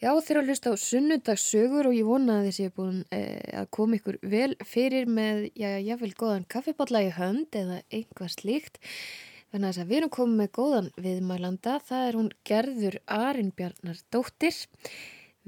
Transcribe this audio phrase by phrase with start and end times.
[0.00, 3.58] Já, þeir eru að hlusta á sunnudagssögur og ég vona að þessi er búin eh,
[3.60, 8.80] að koma ykkur vel fyrir með, já, jáfnvel góðan kaffibotla í hönd eða einhvað slíkt.
[9.52, 14.00] Þannig að þess að við erum komið með góðan viðmælanda, það er hún Gerður Arinbjarnar
[14.14, 14.62] dóttir,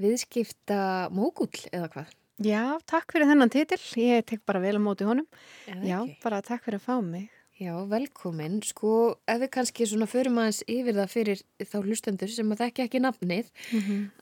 [0.05, 0.81] viðskipta
[1.17, 2.13] mógull eða hvað?
[2.45, 5.25] Já, takk fyrir þennan titil, ég tek bara vel á móti honum.
[5.65, 6.19] Já, Já, ekki.
[6.21, 7.32] bara takk fyrir að fá mig.
[7.61, 8.61] Já, velkomin.
[8.65, 12.85] Sko, ef við kannski svona förum aðeins yfir það fyrir þá hlustendur sem að þekki
[12.87, 13.51] ekki nafnið,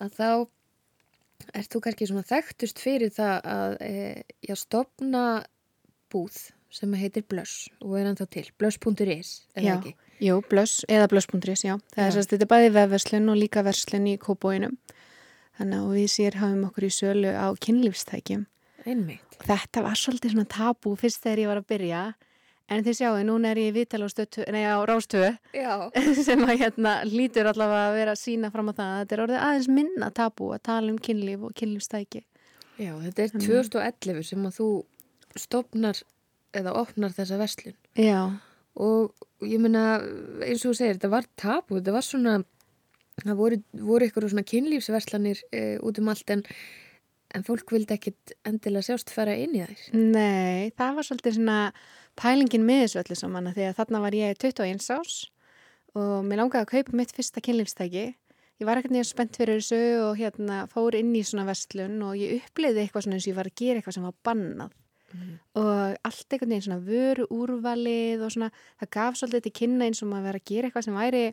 [0.04, 0.30] að þá
[1.58, 5.24] ert þú kannski svona þekktust fyrir það að e, já, stopna
[6.12, 9.96] búð sem heitir Blöss og er ennþá til, blöss.is, eða ekki?
[10.22, 11.80] Jú, blöss eða blöss.is, já.
[11.96, 12.16] Það er Já.
[12.16, 14.76] sérst, þetta er bæði vefverslun og líka verslun í kópóinum.
[15.58, 18.44] Þannig að við sér hafum okkur í sölu á kynlífstækjum.
[18.86, 19.40] Einmitt.
[19.42, 22.04] Þetta var svolítið svona tabú fyrst þegar ég var að byrja.
[22.72, 25.34] En þið sjáu, núna er ég í viðtal á, stötu, nei, á rástöðu
[26.28, 28.92] sem að hérna lítur allavega að vera að sína fram á það.
[28.92, 32.24] að Þetta er orðið aðeins minna tabú að tala um kynlíf og kynlífstæki.
[32.82, 34.70] Já, þetta er 2011 sem að þú
[35.40, 36.00] stopnar
[36.58, 38.22] eða opnar þessa verslun Já,
[38.80, 40.00] og ég meina
[40.44, 42.36] eins og þú segir, þetta var tabu, þetta var svona
[43.22, 46.44] það voru, voru ykkur svona kynlífsverslanir e, út um allt en,
[47.36, 49.84] en fólk vildi ekkit endilega sjást fara inn í þær.
[49.96, 51.60] nei, það var svolítið svona
[52.22, 55.16] pælingin með þessu öllu saman að því að þarna var ég 21 ás
[55.98, 58.06] og mér langaði að kaupa mitt fyrsta kynlífstæki.
[58.62, 62.20] Ég var ekkert nýja spennt fyrir þessu og hérna fór inn í svona verslun og
[62.20, 64.78] ég uppliði eitthvað svona eins og ég var að gera eitthvað sem var bannað.
[65.60, 70.00] og allt einhvern veginn svona vöru úrvalið og svona það gaf svolítið til kynna eins
[70.04, 71.24] og maður verið að gera eitthvað sem væri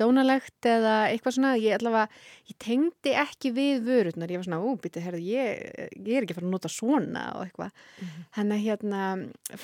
[0.00, 1.52] dónalegt eða eitthvað svona.
[1.60, 2.08] Ég allavega,
[2.50, 5.60] ég tengdi ekki við vörurnar, ég var svona, ú, býtið, herðu ég,
[5.94, 7.84] ég er ekki að fara að nota svona og eitthvað.
[8.36, 9.02] Þannig að hérna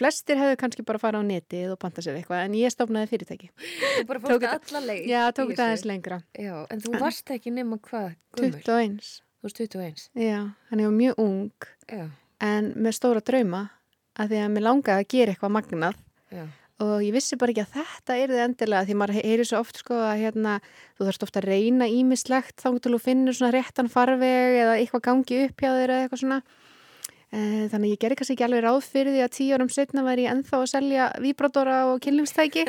[0.01, 3.51] flestir hefðu kannski bara fara á netið og panta sér eitthvað en ég stofnaði fyrirtæki.
[3.57, 5.03] Þú bara fórst þetta- alla leið.
[5.11, 6.21] já, tók þetta aðeins lengra.
[6.39, 8.63] Já, en þú varst ekki nema hvað, gummul?
[8.63, 9.01] 21,
[9.41, 10.07] Þú varst 21.
[10.21, 10.41] já,
[10.77, 12.07] ég var mjög ung Já,
[12.45, 13.63] en með stóra drauma
[14.21, 16.01] að því að mér langaði að gera eitthvað magnað.
[16.31, 16.43] Já,
[16.81, 19.81] og ég vissi bara ekki að þetta er þið endilega því maður heyri svo oft
[19.83, 20.55] sko að hérna
[20.97, 25.05] þú þarfst ofta að reyna ímislegt þá til þú finnur svona réttan farveg eða eitthvað
[25.09, 26.41] gangi upp hjá þér eða eitthvað svona.
[27.31, 27.39] E,
[27.71, 30.27] þannig að ég gerði kannski ekki alveg ráð fyrir því að tíu árum setna væri
[30.27, 32.67] ég ennþá að selja víbródóra og kynlífstæki.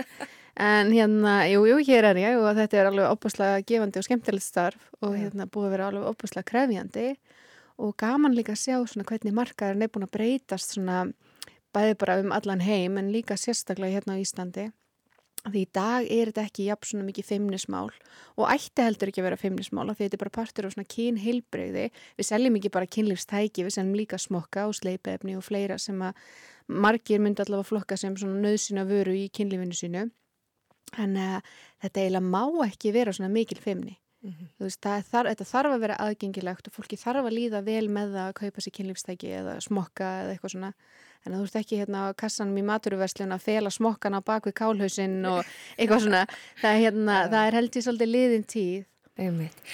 [0.61, 4.45] En hérna, jú, jú, hér er ég og þetta er alveg opaslega gefandi og skemmtilegt
[4.45, 7.07] starf og hérna búið að vera alveg opaslega krefjandi.
[7.81, 11.05] Og gaman líka að sjá svona hvernig markaðurinn er búin að breytast svona
[11.75, 14.69] bæði bara um allan heim en líka sérstaklega hérna á Íslandi.
[15.41, 17.87] Því í dag er þetta ekki jafn svona mikið feimnismál
[18.37, 21.85] og ætti heldur ekki að vera feimnismál því þetta er bara partur af svona kynheilbreyði
[22.19, 26.19] við seljum ekki bara kynlífstæki við seljum líka smokka og sleipefni og fleira sem að
[26.69, 30.05] margir myndi allavega flokka sem svona nöðsina vöru í kynlífinu sínu.
[31.01, 31.41] En uh,
[31.81, 33.97] þetta eiginlega má ekki vera svona mikil feimni.
[34.21, 38.17] Þú veist, það þetta þarf að vera aðgengilegt og fólki þarf að líða vel með
[38.27, 40.69] að kaupa sér kynlífstæki eða smokka eða eitthvað svona.
[41.25, 45.19] En þú ert ekki hérna á kassanum í maturverslun að fela smokkan á bakvið kálhausinn
[45.29, 45.41] og
[45.77, 46.21] eitthvað svona.
[46.61, 48.87] Það hérna, það er held ég svolítið liðin tíð.
[49.21, 49.67] einmitt.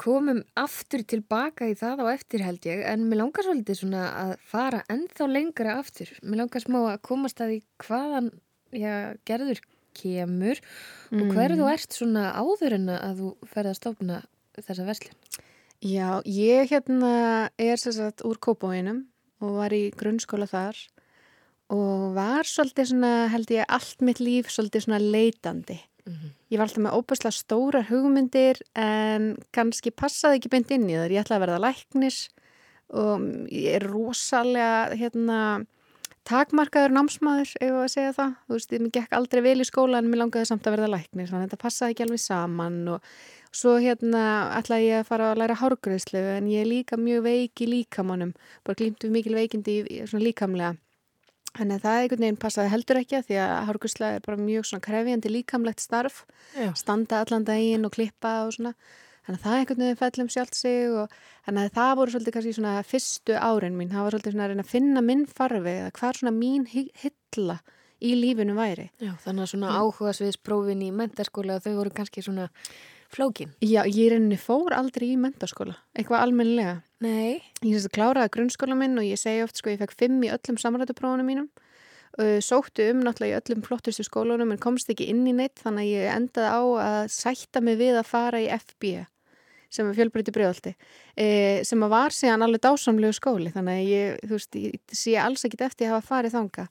[0.00, 4.32] Komum aftur tilbaka í það á eftir held ég, en mér langar svolítið svona að
[4.50, 6.10] fara ennþá lengra aftur.
[6.26, 8.30] Mér langar smá að komast að því hvaðan
[8.74, 9.62] já, gerður
[9.94, 10.58] kemur
[11.14, 14.20] og hverju þú ert svona áður en að þú ferð að stofna
[14.58, 15.18] þessa verslun.
[15.84, 17.14] Já, ég hérna
[17.60, 19.04] er sem sagt úr Kópóinum
[19.44, 20.78] og var í grunnskóla þar
[21.74, 25.78] og var svolítið svona, held ég, allt mitt líf svolítið svona leitandi.
[26.52, 31.14] Ég var alltaf með óbærslega stórar hugmyndir en kannski passaði ekki beint inn í þar.
[31.14, 32.18] Ég ætlaði að verða læknis
[32.92, 35.38] og ég er rosalega hérna,
[36.28, 38.36] takmarkaður námsmaður, ef að segja það.
[38.44, 41.32] Þú veist, ég gekk aldrei vel í skóla en mér langaði samt að verða læknis,
[41.32, 43.08] þannig að þetta passaði ekki alveg saman og
[43.54, 44.22] svo hérna
[44.58, 48.32] ætlaði ég að fara að læra hárgreðslu en ég er líka mjög veik í líkamannum,
[48.66, 50.74] bara glýmt við mikil veikindi í, svona líkamlega.
[51.54, 54.64] Þannig að það einhvern veginn passaði heldur ekki að því að hárgreðsla er bara mjög
[54.66, 56.24] svona krefjandi líkamlegt starf
[56.58, 56.72] Já.
[56.74, 58.72] standa allan daginn og klippa og svona
[59.24, 61.14] þannig að það einhvern veginn fellum sjálft sig og
[61.46, 64.50] þannig að það voru svolítið kannski svona fyrstu árin mín, það var svolítið svona að
[64.56, 67.56] reyna að finna minn farveg eða hvað svona mín hy- hylla
[68.04, 68.88] í lífinu væri.
[69.00, 72.50] Já, þannig að svona áhuga sviðsprófin í mentaskóla þau voru kannski svona
[73.14, 73.54] flókin.
[73.64, 76.78] Já, ég reyni fór aldrei í mentaskóla, eitthvað almennilega.
[77.04, 77.42] Nei.
[77.62, 80.32] Ég sérst að kláraði grunnskóla minn og ég segi oft sko ég fekk fimm í
[80.34, 81.48] öllum samrættuprófunum mínum
[82.18, 85.86] uh, sóttu um náttúrulega í öllum flottustu skólunum en komst ekki inn í neitt þannig
[85.86, 88.94] að ég endaði á að sætta mig við að fara í FB
[89.74, 90.74] sem er fjölbrytti brjóðaldi
[91.18, 95.16] eh, sem að var síðan alveg dásamlegu skóli þannig að ég, þú veist, ég sé
[95.18, 96.66] alls ekkit eftir að hafa farið þanga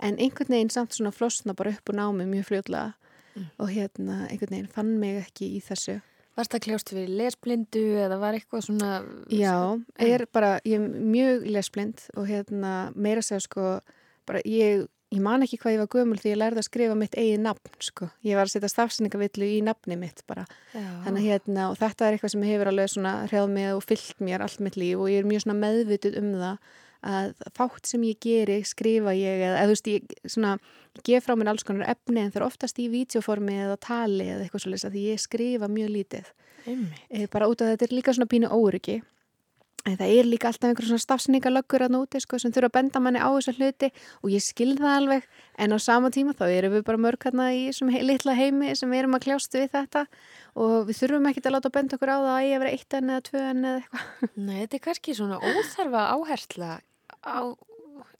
[0.00, 3.09] en einhvern veginn samt svona flosna bara upp og námi mjög fljóðlega
[3.58, 6.00] og hérna einhvern veginn fann mig ekki í þessu
[6.38, 8.90] Varst það kljást við lesblindu eða var eitthvað svona...
[9.34, 13.64] Já, er bara, ég er mjög lesblind og hérna meira segja sko,
[14.28, 17.18] bara ég, ég man ekki hvað ég var gömul því ég lærði að skrifa mitt
[17.18, 18.08] eigið nafn sko.
[18.24, 20.46] Ég var að setja stafsningavillu í nafni mitt bara.
[20.72, 20.86] Já.
[21.08, 24.46] Þannig hérna og þetta er eitthvað sem hefur alveg svona hrjáð mig og fyllt mér
[24.46, 28.18] allt mitt líf og ég er mjög svona meðvituð um það að fátt sem ég
[28.20, 30.56] geri skrifa ég eða, eða þú veist ég svona
[31.06, 34.44] gef frá mér alls konar efni en það er oftast í vídeoformi eða tali eða
[34.44, 36.34] eitthvað svolítið því ég skrifa mjög lítið.
[37.08, 39.00] E, bara út af þetta er líka svona pínu óryggi
[39.88, 43.00] en það er líka alltaf einhver svona stafsningalöggur að nóti sko sem þurfa að benda
[43.00, 43.88] manni á þessu hluti
[44.20, 47.48] og ég skil það alveg en á sama tíma þá erum við bara mörg hérna
[47.56, 50.04] í þessum litla heimi sem við erum að kljástu við þetta
[50.60, 52.98] og við þurfum ekki að láta benda okkur á það að ég hef verið eitt
[52.98, 54.30] enn eða tvö enn eða eitthvað.
[54.36, 56.70] Nei, þetta er kannski svona óþarfa áhersla
[57.24, 57.54] á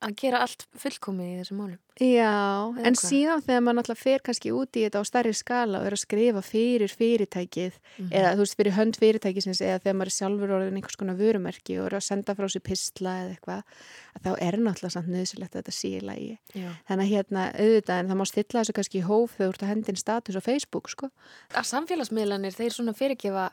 [0.00, 1.79] að gera allt fullkomið í þessum málum.
[2.00, 2.32] Já,
[2.73, 3.02] Eða en hvað?
[3.02, 6.00] síðan þegar maður náttúrulega fer kannski úti í þetta á starri skala og er að
[6.00, 8.12] skrifa fyrir fyrirtækið mm -hmm.
[8.17, 11.76] eða þú veist fyrir hönd fyrirtækisins eða þegar maður er sjálfur orðin einhvers konar vörumerki
[11.81, 13.62] og er að senda frá sér pistla eða eitthvað,
[14.25, 16.38] þá er náttúrulega samt nöðsilegt að þetta sé í lagi.
[16.55, 16.70] Já.
[16.88, 19.62] Þannig að hérna auðvitað en það má stilla þessu kannski í hóf þegar þú ert
[19.62, 21.11] að hendin status á Facebook sko.
[21.52, 23.50] Að samfélagsmiðlanir þeir svona fyrirgefa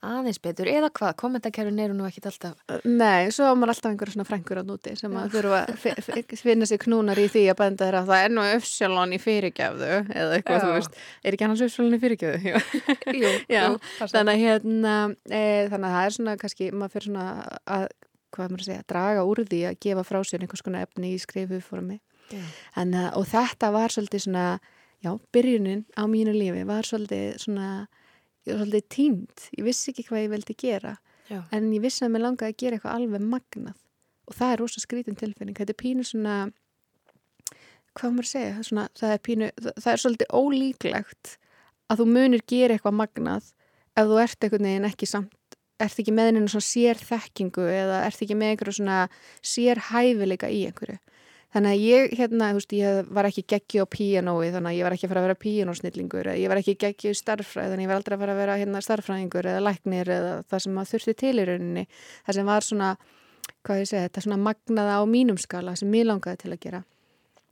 [0.00, 4.14] aðeins betur, eða hvað, kommentarkerfin eru nú ekkit alltaf Nei, svo á maður alltaf einhverja
[4.14, 7.88] svona frængur á núti sem að þurfa að finna sér knúnar í því að benda
[7.88, 8.24] þeirra að það.
[8.24, 12.54] Er nú öfsjálón í fyrirgefðu eða eitthvað, þú veist, er ekki annars öfsjálón í fyrirgefðu?
[13.20, 14.96] Jú, Já, jú þannig að hérna
[15.28, 17.26] e, þannig að það er svona kannski, maður fyrir svona
[17.76, 17.86] að,
[18.34, 21.20] hvað maður að segja, draga úr því að gefa frá sér einhvers konar efni í
[21.20, 22.00] skrifu formi
[22.30, 24.44] og þetta var svolítið svona,
[25.02, 27.70] já, byrjunin á mínu lífi var svolítið svona
[28.46, 30.96] ég var svolítið tínt, ég vissi ekki hvað ég veldi gera.
[31.30, 31.44] Já.
[31.54, 33.76] en ég vissi að mér langaði að gera eitthvað alveg magnað.
[34.26, 36.38] Og það er rosa skrítin tilfinning, þetta er pínu svona
[37.98, 38.64] hvað maður segja?
[38.66, 41.32] Svona, það, er pínu, það, það er svolítið ólíklegt
[41.90, 43.52] að þú munir gera eitthvað magnað
[43.98, 48.02] ef þú ert eitthvað neginn ekki samt ert ekki með einhvern svona sér þekkingu eða
[48.06, 48.98] ert ekki með einhverju svona
[49.52, 50.98] sér hæfileika í einhverju
[51.50, 54.86] Þannig að ég, hérna, þú veist, ég var ekki geggi á píanói, þannig að ég
[54.86, 57.82] var ekki að fara að vera píanósnillingur, ég var ekki geggi í starffræð, þannig að
[57.82, 60.92] ég var aldrei að fara að vera hérna starffræðingur eða læknir eða það sem maður
[60.92, 61.84] þurfti til í rauninni.
[62.28, 62.92] Það sem var svona,
[63.66, 66.82] hvað ég segja, þetta svona magnaða á mínum skala sem mér langaði til að gera.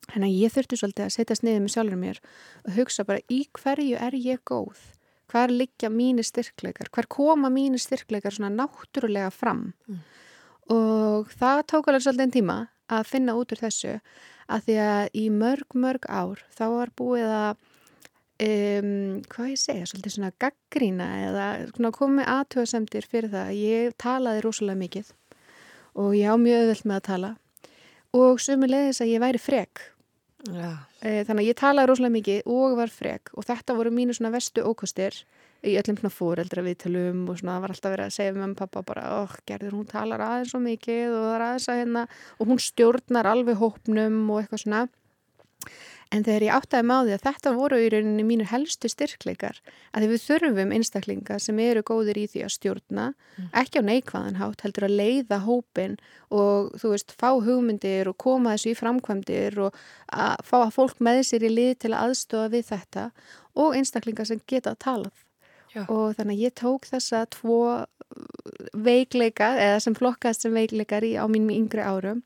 [0.09, 2.23] Þannig að ég þurfti svolítið að setjast niður með sjálfur mér
[2.63, 4.79] og hugsa bara í hverju er ég góð?
[5.29, 6.89] Hvar liggja mínir styrkleikar?
[6.95, 9.75] Hvar koma mínir styrkleikar svona náttúrulega fram?
[9.91, 10.01] Mm.
[10.73, 13.99] Og það tók alveg svolítið en tíma að finna út úr þessu
[14.49, 17.51] að því að í mörg, mörg ár þá var búið að
[18.45, 23.51] um, hvað ég segja, svolítið svona gaggrína eða komið aðtöðasemtir fyrir það.
[23.51, 25.13] Að ég talaði rosalega mikið
[25.99, 27.33] og ég á mjög öðvöld með að tala.
[28.19, 29.83] Og sömulegis að ég væri frek.
[30.55, 30.71] Ja.
[31.03, 34.33] E, þannig að ég talaði rosalega mikið og var frek og þetta voru mínu svona
[34.35, 35.17] vestu ókostir
[35.67, 38.63] í öllum svona fóreldra viðtölum og svona var alltaf verið að segja með mamma og
[38.63, 42.07] pappa bara, oh, gerður hún talar aðeins svo mikið og það er aðeins að hérna
[42.39, 44.85] og hún stjórnar alveg hópnum og eitthvað svona
[46.15, 49.59] en þegar ég áttaði máði að þetta voru í rauninni mínur helstu styrkleikar
[49.93, 53.51] að við þurfum einstaklinga sem eru góðir í því að stjórna mm.
[53.61, 55.99] ekki á neikvæðan hátt, heldur að leiða hópin
[56.33, 61.03] og þú veist, fá hugmyndir og koma þessu í framkvæmdir og að fá að fólk
[61.05, 63.09] með sér í lið til að aðstofa við þetta
[63.59, 65.25] og einstaklinga sem geta að talað
[65.75, 65.85] Já.
[65.87, 67.61] og þannig að ég tók þessa tvo
[68.73, 72.23] veikleika eða sem flokkast sem veikleikar í, á mínum yngri árum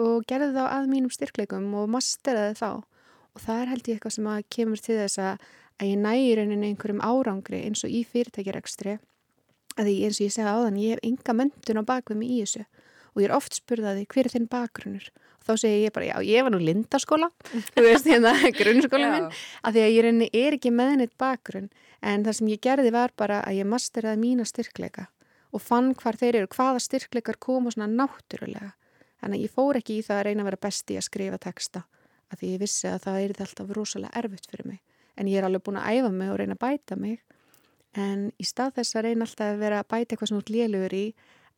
[0.00, 2.70] og gerði þá að mínum styrkleikum og masteraði þá.
[3.32, 5.50] Og það er held ég eitthvað sem að kemur til þess að,
[5.82, 8.98] ég næri rauninni einhverjum árangri eins og í fyrirtækjarekstri.
[9.72, 12.32] Að því eins og ég segja á þann ég hef enga möndun á bakvið mig
[12.32, 12.64] í þessu
[13.12, 15.08] og ég er oft spurðaði hver er þinn bakgrunnur?
[15.40, 17.28] Og þá segir ég bara já ég var nú lindaskóla.
[17.74, 19.26] Þú veist hérna grunnskóla minn.
[19.64, 21.68] Að því að ég reyni er ekki með henni bakgrunn
[22.02, 25.08] en það sem ég gerði var bara að ég masteraði mína styrkleika
[25.52, 28.72] og fann hvar þeir eru, hvaða styrkleikar koma svona náttúrulega.
[29.20, 31.84] Þannig að ég fór ekki í það að reyna að vera besti að skrifa texta
[32.32, 34.80] að því ég vissi að það er alltaf rosalega erfitt fyrir mig.
[35.20, 37.20] En ég er alveg búin að æfa mig og reyna að bæta mig.
[37.92, 41.04] En í stað þess að reyna alltaf að vera að bæta eitthvað svona lélugur í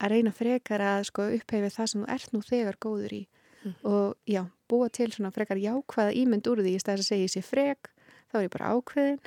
[0.02, 3.22] að reyna frekar að sko, upphefið það sem þú ert nú þegar góður í.
[3.64, 3.74] Mm.
[3.88, 7.32] og já, búa til svona frekar jákvæða ímynd úr því í staðis að segja ég
[7.32, 7.88] sé frek
[8.34, 9.18] þá er ég bara ákveðin.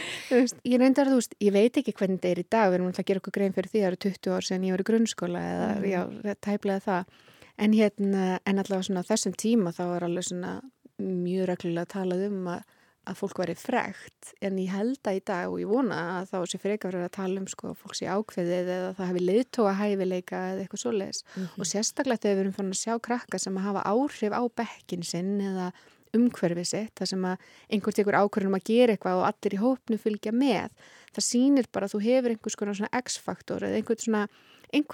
[0.72, 2.90] Ég reyndar að þú veist, ég veit ekki hvernig þetta er í dag við erum
[2.90, 4.82] alltaf að gera okkur grein fyrir því að það eru 20 ár sen ég var
[4.82, 5.86] í grunnskóla eða mm.
[5.90, 7.14] já, tæplega það.
[7.60, 10.52] En hérna, en allavega svona þessum tíma þá er alveg svona
[11.00, 12.68] mjög reglulega talað um að
[13.08, 16.38] að fólk veri frekt en ég held að í dag og ég vona að þá
[16.52, 20.64] sé frekar að tala um sko fólk sé ákveðið eða það hefði leiðtóa hæfileika eða
[20.64, 21.22] eitthvað svoleiðis.
[21.24, 21.60] Mm -hmm.
[21.60, 25.02] og sérstaklega þegar við erum fann að sjá krakka sem að hafa áhrif á bekkin
[25.02, 25.72] sinn eða
[26.16, 29.98] umhverfið sitt þar sem að einhvern tekur ákverðum að gera eitthvað og allir í hópnu
[30.00, 30.76] fylgja með.
[31.14, 34.24] Það sýnir bara að þú hefur einhvers konar svona x-faktor eða einhver svona,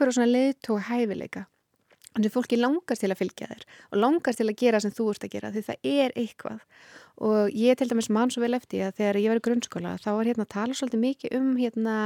[0.09, 1.47] svona leiðtói hæfileika.
[2.17, 5.11] Þannig að fólki langast til að fylgja þér og langast til að gera sem þú
[5.13, 6.63] ert að gera því það er eitthvað.
[7.27, 10.09] Og ég til dæmis mann svo vel eftir að þegar ég var í grunnskóla þá
[10.17, 11.97] var hérna að tala svolítið mikið um hérna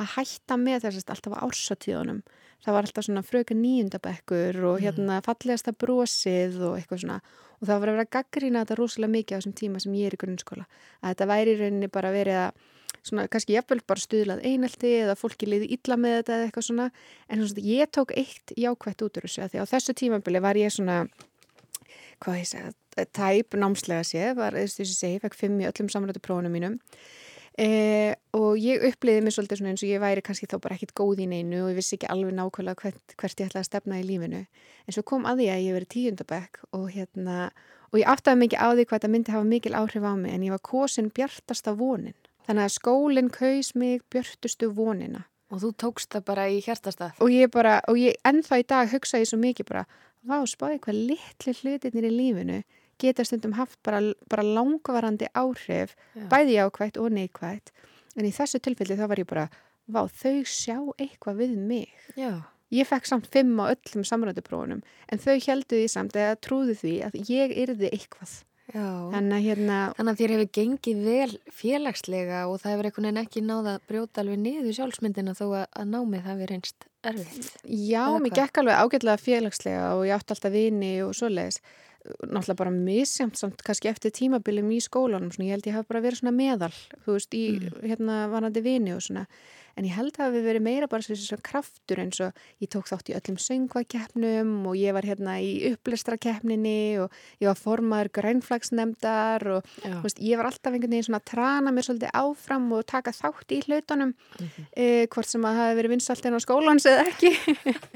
[0.00, 2.22] að hætta með þessast alltaf á ársatíðunum
[2.64, 7.18] það var alltaf svona fröka nýjundabekkur og hérna fallegasta brosið og eitthvað svona.
[7.60, 10.08] Og það var að vera að gaggrýna þetta rosalega mikið á þessum tíma sem ég
[10.08, 10.64] er í grunnskóla.
[11.02, 12.62] Að þetta væri í rauninni bara verið að
[13.04, 16.88] svona kannski jafnvel bara stuðlað einelti eða fólki liði illa með þetta eða eitthvað svona.
[17.28, 20.60] En svona ég tók eitt jákvætt út úr þessu að því á þessu tímabili var
[20.60, 21.02] ég svona
[22.24, 22.72] hvað ég segja,
[23.12, 26.78] tæp námslega séð, var þess að ég segi, fekk fimm í öllum samrættu prófunum mínum
[27.54, 30.94] Eh, og ég uppliði mér svolítið svona eins og ég væri kannski þá bara ekkit
[30.98, 33.98] góð í neinu og ég vissi ekki alveg nákvæmlega hvert, hvert ég ætlaði að stefna
[34.00, 34.40] í lífinu.
[34.88, 37.36] En svo kom að því að ég verið tíundabæk og hérna
[37.92, 40.46] og ég aftaði mikið á því hvað þetta myndi hafa mikil áhrif á mig en
[40.48, 42.18] ég var kosin bjartasta vonin.
[42.48, 45.22] Þannig að skólinn kaus mig bjartustu vonina.
[45.54, 47.20] Og þú tókst það bara í hjartastað?
[47.22, 49.84] Og ég bara, og ég ennþá í dag hugsaði svo mikið bara,
[50.26, 52.64] vá, spáði hvað litli hlutinir í lífinu
[53.00, 56.26] geta stundum haft bara, bara langvarandi áhrif, Já.
[56.32, 57.74] bæði ákvægt og neikvægt,
[58.16, 59.48] en í þessu tilfelli þá var ég bara,
[59.86, 61.92] vá, þau sjá eitthvað við mig.
[62.18, 62.44] Já.
[62.74, 64.82] Ég fekk samt fimm á öllum samrættuprófunum,
[65.12, 68.42] en þau heldu því samt eða trúðu því að ég yrði eitthvað.
[68.72, 73.20] Þannig að, hérna, Þannig að þér hefur gengið vel félagslega og það hefur einhvern veginn
[73.20, 77.50] ekki náða að brjóta alveg niður sjálfsmyndina þó að, að námið hafi reynst erfitt.
[77.68, 81.60] Já, mér gekk alveg ágætlega félagslega og ég átti alltaf vini og svoleiðis
[82.04, 86.04] náttúrulega bara misjamt samt kannski eftir tímabilum í skólanum svona, ég held ég hafi bara
[86.04, 86.72] verið svona meðal
[87.06, 87.78] þú veist, í mm.
[87.88, 89.24] hérna vanandi vini og svona,
[89.78, 92.90] en ég held að það hafi verið meira bara svona kraftur eins og ég tók
[92.90, 99.48] þátt í öllum söngvakeppnum og ég var hérna í upplestrakeppninni og ég var formaður grænflagsnemdar
[99.56, 103.16] og veist, ég var alltaf einhvern veginn svona að trana mér svolítið áfram og taka
[103.16, 104.70] þátt í hlutunum mm -hmm.
[104.76, 107.32] e, hvort sem að það hafi verið vinsaltinn á skólans eða ekki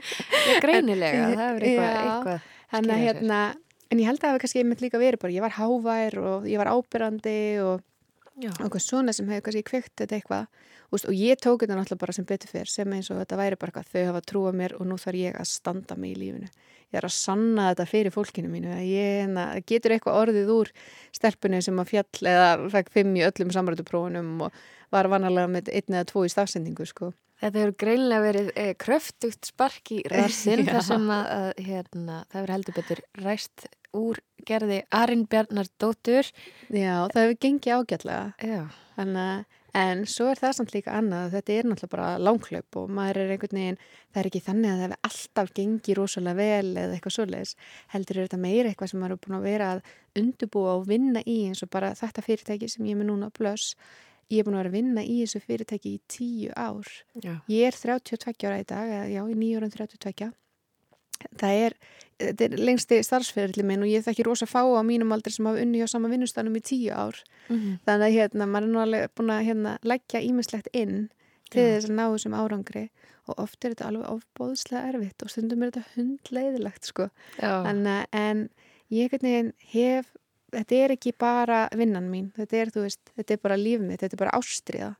[0.65, 3.39] Greinilega, það hefur eitthvað, eitthvað Þannig að hérna
[3.89, 6.49] En ég held að það hefði kannski einmitt líka verið bara, ég var hávær og
[6.49, 7.85] ég var ábyrrandi og
[8.39, 10.45] eitthvað svona sem hefði kannski kveikt þetta eitthvað
[10.93, 13.59] og, og ég tók þetta náttúrulega bara sem betur fyrr sem eins og þetta væri
[13.61, 16.51] bara eitthvað þau hafa trúa mér og nú þarf ég að standa mig í lífinu.
[16.89, 18.75] Ég er að sanna þetta fyrir fólkinu mínu.
[18.89, 20.73] Ég enna, getur eitthvað orðið úr
[21.17, 24.61] stelpunni sem að fjall eða fekk fimm í öllum samrætuprófunum og
[24.95, 27.13] var vanalega með einn eða tvo í stafsendingu sko.
[27.39, 32.41] Þetta hefur greinlega verið e, kröftugt spark í ræðsinn þar sem að, að hérna, það
[32.41, 36.29] hefur heldur betur ræst úr gerði Arin Bjarnardóttur.
[36.69, 38.61] Já, það hefur gengið ágætlega.
[38.97, 41.37] Þannig, en svo er það samt líka annað.
[41.37, 43.79] Þetta er náttúrulega bara langklaup og maður er einhvern veginn,
[44.13, 47.55] það er ekki þannig að það hefur alltaf gengið rosalega vel eða eitthvað svoleiðis.
[47.95, 51.23] Heldur er þetta meira eitthvað sem maður er búin að vera að undubúa og vinna
[51.25, 53.71] í eins og bara þetta fyrirtæki sem ég er með núna plus.
[54.29, 56.91] Ég er búin að vera að vinna í þessu fyrirtæki í tíu ár.
[57.23, 57.39] Já.
[57.49, 60.35] ég er 32 ára í dag, já, í nýjórun 32
[61.41, 61.77] það er,
[62.19, 65.83] er lengsti starfsferðli minn og ég þekki rosa fá á mínum aldrei sem hafa unni
[65.83, 67.79] á sama vinnustanum í tíu ár mm -hmm.
[67.87, 71.11] þannig að hérna, maður er nú alveg búin að hérna, leggja ímislegt inn
[71.51, 71.75] til ja.
[71.75, 72.89] þess að ná þessum árangri
[73.29, 77.11] og oft er þetta alveg ofbóðslega erfitt og stundum er þetta hundleiðilegt sko.
[77.41, 78.49] en, en
[78.89, 79.11] ég
[79.73, 80.07] hef
[80.53, 84.17] þetta er ekki bara vinnan mín þetta er, veist, þetta er bara líf mitt, þetta
[84.17, 84.95] er bara ástriða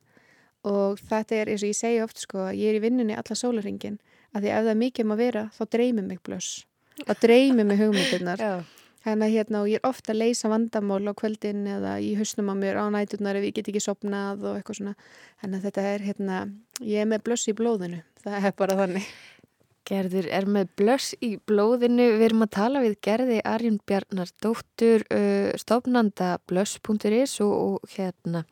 [0.67, 3.99] og þetta er eins og ég segja oft sko, ég er í vinnunni alla sólaringin
[4.33, 6.51] að því ef það er mikið um að vera þá dreymir mig blöss.
[6.99, 8.45] Þá dreymir mig hugmyndirnar.
[8.99, 12.51] Þannig að hérna og ég er ofta að leysa vandamál á kvöldin eða í husnum
[12.51, 14.95] á mér á næturnar ef ég get ekki sopnað og eitthvað svona.
[15.39, 16.39] Þannig að þetta er hérna
[16.83, 19.07] ég er með blöss í blóðinu, það er bara þannig.
[19.89, 22.09] Gerður er með blöss í blóðinu.
[22.19, 28.43] Við erum að tala við Gerði Arjun Bjarnar dóttur uh, stofnanda blöss.is og, og hérna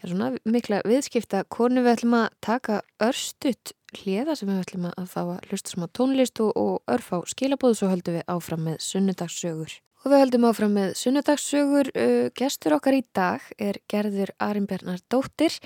[0.00, 5.06] já, svona, mikla viðskipta konu við ætlum að taka örstutt hliða sem við ætlum að
[5.10, 8.66] fá að hlusta sem á tónlist og, og örf á skilabóðu svo höldum við áfram
[8.68, 9.76] með sunnudagssögur.
[10.00, 11.90] Og við höldum áfram með sunnudagssögur.
[11.92, 15.58] Uh, gestur okkar í dag er Gerður Arjun Bjarnar dóttir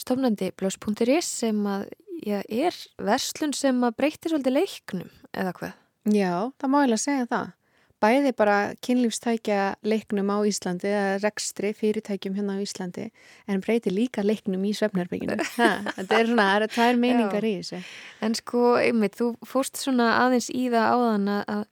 [0.00, 1.86] stofnandi blöss.is sem að
[2.24, 5.76] já, er verslun sem að breytir svolítið leiknum eða hvað?
[6.06, 7.54] Já, það má ég alveg segja það.
[8.02, 13.06] Bæði bara kynlífstækja leiknum á Íslandi eða rekstri fyrirtækjum hérna á Íslandi
[13.48, 15.38] en breytir líka leiknum í svefnarbygginu.
[15.96, 17.80] Þetta er svona, það er meiningar í þessu.
[18.20, 21.64] En sko, einmitt, þú fórst svona aðeins í það áðan að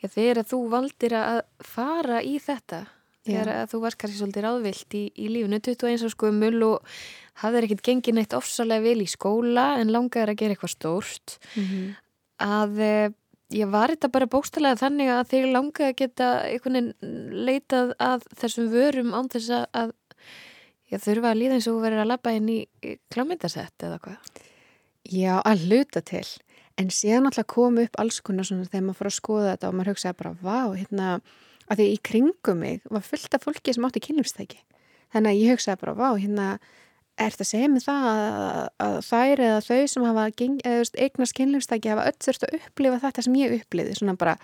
[0.00, 2.86] já, þegar þú valdir að fara í þetta
[3.26, 6.94] þegar að þú varst kannski svolítið ráðvilt í, í lífunu 21 og sko mul og
[7.42, 11.66] hafðir ekkert gengið neitt ofsalega vil í skóla en langaður að gera eitthvað stórt mm
[11.66, 11.90] -hmm.
[12.46, 13.12] að eh,
[13.54, 18.28] ég var þetta bara bóstalega þannig að þeir langaði að geta einhvern veginn leitað að
[18.42, 19.96] þessum vörum án þess að
[20.90, 22.60] Já, þurfa að líða eins og verið að labba inn í
[23.14, 24.30] klámyndasett eða hvað?
[25.06, 26.24] Já, að hluta til.
[26.80, 29.76] En síðan alltaf kom upp alls konar svona þegar maður fór að skoða þetta og
[29.78, 31.12] maður hugsaði bara, vá, hérna,
[31.70, 34.58] að því í kringum mig var fullt af fólki sem átti kynlífstæki.
[35.14, 36.48] Þannig að ég hugsaði bara, vá, hérna,
[37.20, 40.26] er þetta mig það að, að þær eða þau sem hafa
[41.04, 44.36] eignast kynlífstæki hafa öll þurft að upplifa þetta sem ég uppliði, svona bara,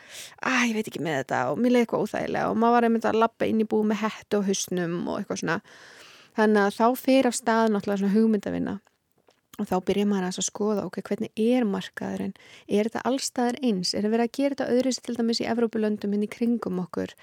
[0.45, 3.09] að ég veit ekki með þetta og mér leiði eitthvað óþægilega og maður var einmitt
[3.09, 5.61] að lappa inn í bú með hett og husnum og eitthvað svona
[6.37, 8.75] Þannig að þá fyrir af stað náttúrulega svona hugmyndavinna
[9.57, 12.35] og þá byrjar maður að skoða ok, hvernig er markaðurinn?
[12.69, 13.95] Er þetta allstaðar eins?
[13.95, 16.83] Er það verið að gera þetta öðruvísi til dæmis í Evrópulöndum hinn hérna í kringum
[16.83, 17.15] okkur?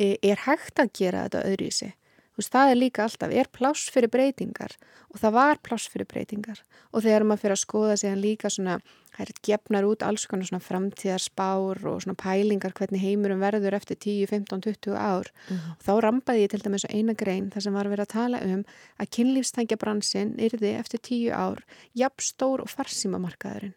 [0.00, 1.90] E, er hægt að gera þetta öðruvísi?
[2.34, 4.72] Veist, það er líka alltaf, er pláss fyrir breytingar?
[5.14, 6.58] Og það var pláss fyrir breytingar.
[6.90, 8.80] Og þegar maður fyrir að skoða hann líka svona,
[9.14, 14.00] það er gefnar út alls konar svona framtíðarspár og svona pælingar hvernig heimurum verður eftir
[14.02, 15.30] 10, 15, 20 ár.
[15.30, 15.76] Mm -hmm.
[15.78, 18.42] og þá rampaði ég til dæmis á eina grein þar sem var verið að tala
[18.42, 18.64] um
[18.98, 21.62] að kynlífstængjabransinn yrði eftir 10 ár
[21.94, 23.74] jafnstór og farsímamarkaðurinn.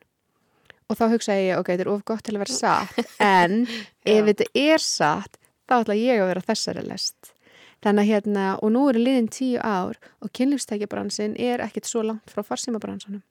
[0.89, 3.67] Og þá hugsaði ég, ok, þetta er of gott til að vera satt en
[4.05, 5.37] ef þetta er satt
[5.67, 7.36] þá ætla ég að vera þessari lest
[7.85, 12.31] Þannig að hérna, og nú eru liðin tíu ár og kynlífstækjabransin er ekkit svo langt
[12.33, 13.21] frá farsímabransanum.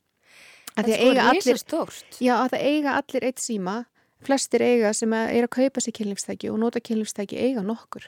[0.77, 2.19] Það er sko stórt.
[2.21, 3.77] Já, að það eiga allir eitt síma,
[4.27, 8.07] flestir eiga sem er að kaupa sér kynlífstæki og nota kynlífstæki eiga nokkur.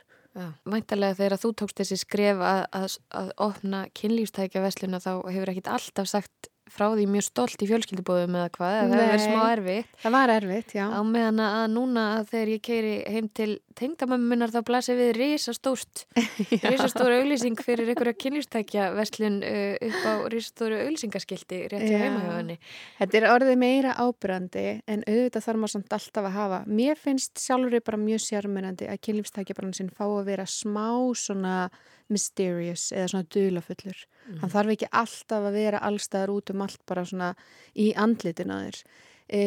[0.68, 6.10] Væntalega þegar þú tókst þessi skref að, að, að opna kynlífstækjavesluna þá hefur ekkit alltaf
[6.10, 9.96] sagt frá því mjög stolt í fjölskyldubóðum eða hvað, það hefur verið smá erfitt.
[10.02, 10.84] Það var erfitt, já.
[10.88, 16.04] Á meðan að núna þegar ég keiri heim til tengdamömmunar þá blasir við risastórt,
[16.72, 22.58] risastóra auglýsing fyrir einhverja kynlýrstækja verslun uh, upp á risastóru auglýsingaskildi rétt í heimahjóðinni.
[22.98, 26.62] Þetta er orðið meira ábyrgandi en auðvitað þarf maður samt alltaf að hafa.
[26.80, 31.68] Mér finnst sjálfur bara mjög sérmyrandi að kynlýrstækja bransin fá að vera smá svona
[32.12, 34.00] mysterious eða svona dulafullur.
[34.28, 34.40] Mm.
[34.42, 37.34] Hann þarf ekki alltaf að vera allstaðar út um allt bara svona
[37.76, 38.82] í andlitina þér.
[39.28, 39.40] E,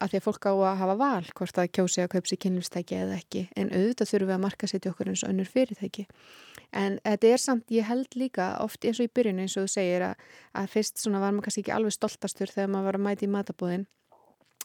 [0.00, 2.96] að því að fólk á að hafa val hvort að kjósi að kaupa sér kynlífstæki
[2.96, 6.04] eða ekki en auðvitað þurfum við að marka setja okkur eins og önnur fyrirtæki
[6.72, 9.72] en þetta er samt, ég held líka oft eins og í byrjun eins og þú
[9.74, 10.24] segir að,
[10.56, 13.32] að fyrst svona var maður kannski ekki alveg stoltastur þegar maður var að mæti í
[13.34, 13.84] matabóðin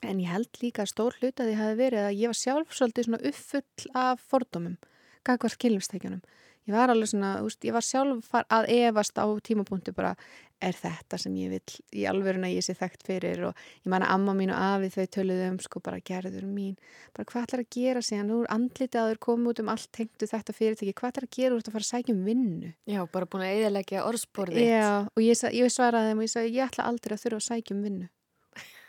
[0.08, 2.76] en ég held líka að stór hlut að því hafi verið að ég var sjálf
[2.78, 4.80] svolítið svona uppfull af fordómum,
[5.28, 6.24] gagvart kynlífstækjunum
[6.68, 10.16] ég var alveg svona, úst, ég var sjálf að evast á tímapunktu bara
[10.62, 13.42] er þetta sem ég vil í alverðuna ég sé þekkt fyrir?
[13.50, 16.78] Og ég man að amma mín og afi þau töluðu um sko bara gerður mín,
[17.18, 19.92] bara hvað ætlar að gera síðan, nú er andlitið að þau komið út um allt
[19.98, 21.56] tengtu þetta fyrirtæki, hvað ætlar að gera?
[21.56, 22.74] Úr þetta að fara að sækja um vinnu?
[22.94, 24.70] Já, bara búin að eðalegja orðsporðið.
[24.70, 27.48] Já, og ég, ég svaraði þeim og ég sagði ég ætla aldrei að þurfa að
[27.50, 28.12] sækja um vinnu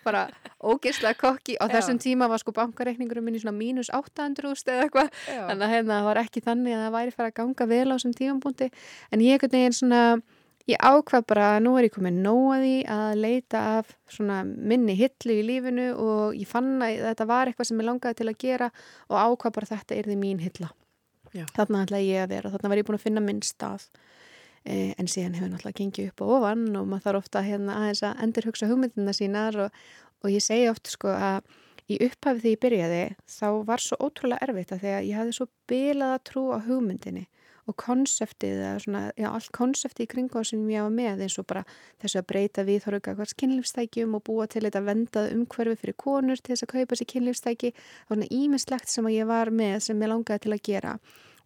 [0.05, 0.27] bara
[0.63, 2.03] ógeðslega kokki á þessum Já.
[2.07, 5.11] tíma var sko bankareikningurum minn í svona mínus 800 eða eitthvað.
[5.31, 8.15] Þannig að hérna, var ekki þannig að það væri fara að ganga vel á þessum
[8.21, 8.71] tímapunkti.
[9.11, 10.03] En ég ekkert neginn svona
[10.71, 15.39] ég ákvað bara að nú er ég komið nóaði að leita af svona minni hillu
[15.41, 18.71] í lífinu og ég fann að þetta var eitthvað sem ég langaði til að gera
[19.09, 20.71] og ákvað bara þetta er því mín hilla.
[21.33, 23.89] Þarna ætla ég að vera, þarna var ég búin að finna minn stað
[24.65, 28.23] en síðan hefur náttúrulega gengið upp á ofan og maður þarf ofta hérna, aðeins að
[28.27, 29.83] endur hugsa hugmyndina sínar og,
[30.23, 31.51] og ég segi oft sko að
[31.91, 35.37] í upphafið því ég byrjaði þá var svo ótrúlega erfitt að því að ég hafði
[35.39, 37.27] svo bilað að trú á hugmyndinni
[37.71, 41.63] og konseptið, svona, já, allt konseptið í kringu sem ég hafa með eins og bara
[42.03, 46.43] þessu að breyta við þorga hvers kynlífstækjum og búa til þetta vendað umhverfi fyrir konur
[46.43, 47.71] til þess að kaupa sér kynlífstæki.
[48.09, 50.97] Og svona ímislegt sem ég var með sem ég langaði til að gera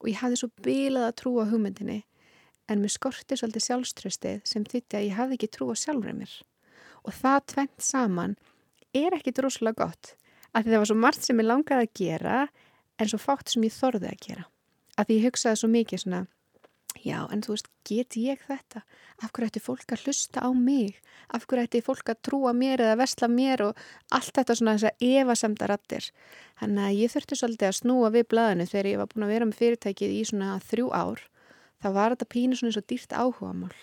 [0.01, 2.01] og ég hafði svo bilað að trú á hugmyndinni
[2.69, 6.33] en mér skorti svolítið sjálfströstið sem þýtti að ég hafði ekki trú á sjálfur mér.
[7.07, 8.37] Og það tvent saman
[8.97, 10.15] er ekkit rosalega gott
[10.57, 12.39] að það var svo margt sem ég langaði að gera
[12.97, 14.47] en svo fátt sem ég þorði að gera.
[14.97, 16.21] Að ég hugsaði svo mikið svona,
[17.05, 18.83] já en þú veist, get ég þetta?
[19.21, 20.97] Af hverju ætti fólk að hlusta á mig?
[21.29, 23.85] Af hverju ætti fólk að trúa mér eða vesla mér og
[24.17, 26.11] allt þetta svona þess að evasemda rattir.
[26.61, 29.51] Þannig að ég þurfti svolítið að snúa við blæðinu þegar ég var búin að vera
[29.51, 31.27] með fyrirtækið í svona þrjú ár
[31.83, 33.77] þá var þetta pínu svona eins og dýrt áhuga mál.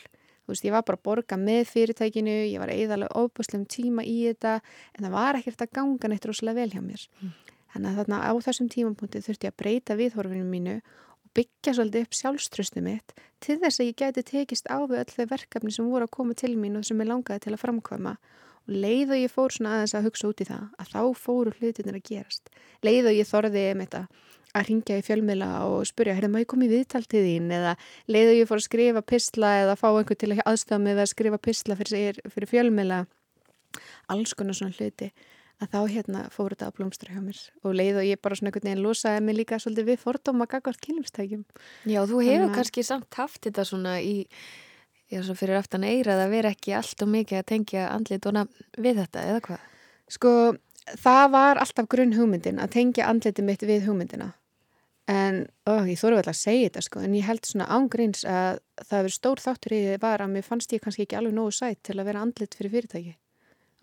[0.43, 4.17] Þú veist, ég var bara að borga með fyrirtækinu, ég var eðalega óbúslega tíma í
[4.27, 4.57] þetta,
[4.91, 7.05] en það var ekkert að ganga neitt rosalega vel hjá mér.
[7.21, 7.31] Mm.
[7.73, 12.05] Þannig að þarna á þessum tímapunkti þurfti ég að breyta viðhorfinu mínu og byggja svolítið
[12.05, 15.87] upp sjálfströstu mitt til þess að ég gæti tekist á við öll þau verkefni sem
[15.89, 19.23] voru að koma til mín og sem ég langaði til að framkvæma og leið og
[19.23, 22.53] ég fór svona aðeins að hugsa út í það að þá fóru hlutinir að gerast.
[22.85, 24.03] Leið og ég þorði um þetta
[24.53, 27.51] að ringja í fjölmila og spurja, hérna má ég koma í viðtaltið þín?
[27.57, 27.75] Eða
[28.11, 31.39] leiðu ég fór að skrifa pistla eða fá einhvern til að aðstofa mig að skrifa
[31.41, 33.05] pistla fyrir, fyrir fjölmila
[34.13, 35.09] alls konar svona hluti.
[35.61, 37.39] Að þá hérna fór þetta að blómstra hjá mér.
[37.63, 41.43] Og leiðu ég bara svona einhvern veginn losaði mig líka svolítið við fordóma gagvart kynlumstækjum
[41.87, 42.55] Já, þú hefur Þannig...
[42.57, 44.15] kannski samt haft þetta svona í
[45.13, 48.33] Já, svo fyrir aftan eirað að vera ekki allt og mikið að tengja andlit og
[48.33, 49.65] nafn við þetta, eða hvað?
[50.15, 50.31] Sko,
[51.03, 54.31] það var alltaf grunn hugmyndin að tengja andliti mitt við hugmyndina.
[55.11, 58.61] En, ó, ég þóru vel að segja þetta sko, en ég held svona ángríns að
[58.85, 61.51] það hefur stór þáttur í því var að mér fannst ég kannski ekki alveg nógu
[61.57, 63.17] sætt til að vera andlit fyrir fyrirtæki.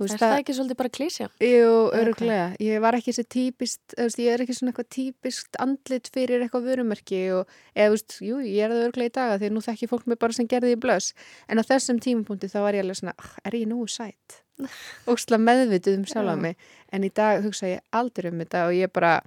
[0.00, 1.26] Er það, ekki svolítið bara klísja?
[1.44, 2.44] Jú, öruglega.
[2.64, 7.18] Ég var ekki þessi típist, ég er ekki svona eitthvað típist andlit fyrir eitthvað vörumerki
[7.36, 9.90] og eða, þú veist, jú, ég er það öruglega í daga því nú þekk ég
[9.92, 11.12] fólk mig bara sem gerði í blöss.
[11.52, 14.40] En á þessum tímapunkti þá var ég alveg svona, ah, er ég nógu sætt?
[15.12, 16.56] Ósla meðvituð um sjálf á mig.
[16.96, 19.18] En í dag hugsa ég aldrei um þetta og ég bara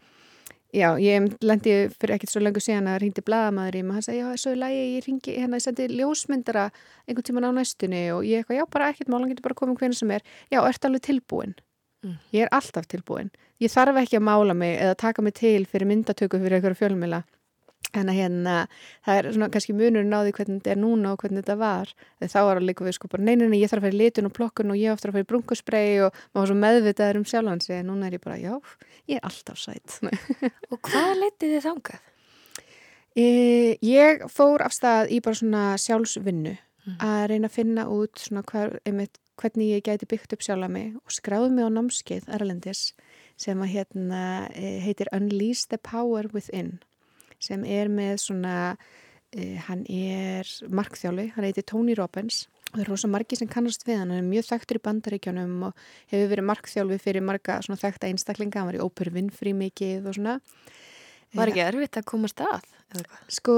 [0.74, 4.06] Já, ég lendi fyrir ekkert svo lengur síðan að ringdi bladamæður í mig og hann
[4.08, 6.64] sagði, já, er lægi, ég ringi, hérna, ég sendi ljósmyndara
[7.06, 9.84] einhvern tíman á næstunni og ég eitthvað, já, bara ekkert mál, hann getur bara komið
[9.84, 10.26] hvernig sem er.
[10.50, 11.54] Já, ert alveg tilbúin.
[12.02, 12.18] Mm.
[12.34, 13.30] Ég er alltaf tilbúin.
[13.62, 17.22] Ég þarf ekki að mála mig eða taka mig til fyrir myndatöku fyrir einhverju fjölmila
[17.94, 18.56] en að hérna,
[19.06, 21.92] það er svona kannski munurinn á því hvernig þetta er núna og hvernig þetta var
[21.94, 24.30] þegar þá var að líka við sko bara neyninni ég þarf að fara í litun
[24.30, 27.76] og plokkun og ég ofta að fara í brunkusbrei og maður svo meðvitaður um sjálfansi
[27.78, 28.56] en núna er ég bara, já,
[29.12, 30.00] ég er alltaf sætt
[30.74, 32.10] Og hvað letið þið þangað?
[33.14, 33.26] E,
[33.86, 36.96] ég fór af stað í bara svona sjálfsvinnu mm.
[36.98, 40.96] að reyna að finna út svona hver, einmitt, hvernig ég gæti byggt upp sjálfa mig
[40.98, 42.88] og skráði mig á námskeið Erlendis
[43.38, 46.80] sem að hérna e, heitir Unleash the Power Within
[47.44, 52.90] sem er með svona, uh, hann er markþjáli, hann heiti Tony Robbins og það er
[52.90, 56.48] rosa margi sem kannast við hann, hann er mjög þekktur í bandaríkjónum og hefur verið
[56.50, 60.40] markþjálfi fyrir marga svona þekkta einstaklinga, hann var í Óper Winfrey mikið og svona.
[61.34, 62.66] Var ekki erfitt að komast að?
[63.32, 63.56] Sko,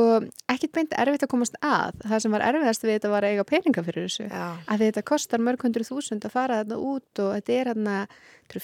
[0.51, 1.97] ekkit beint erfitt að komast að.
[2.05, 4.27] Það sem var erfiðast við þetta var að eiga peninga fyrir þessu.
[4.29, 4.45] Já.
[4.71, 7.97] Að þetta kostar mörg hundru þúsund að fara þetta út og þetta er hérna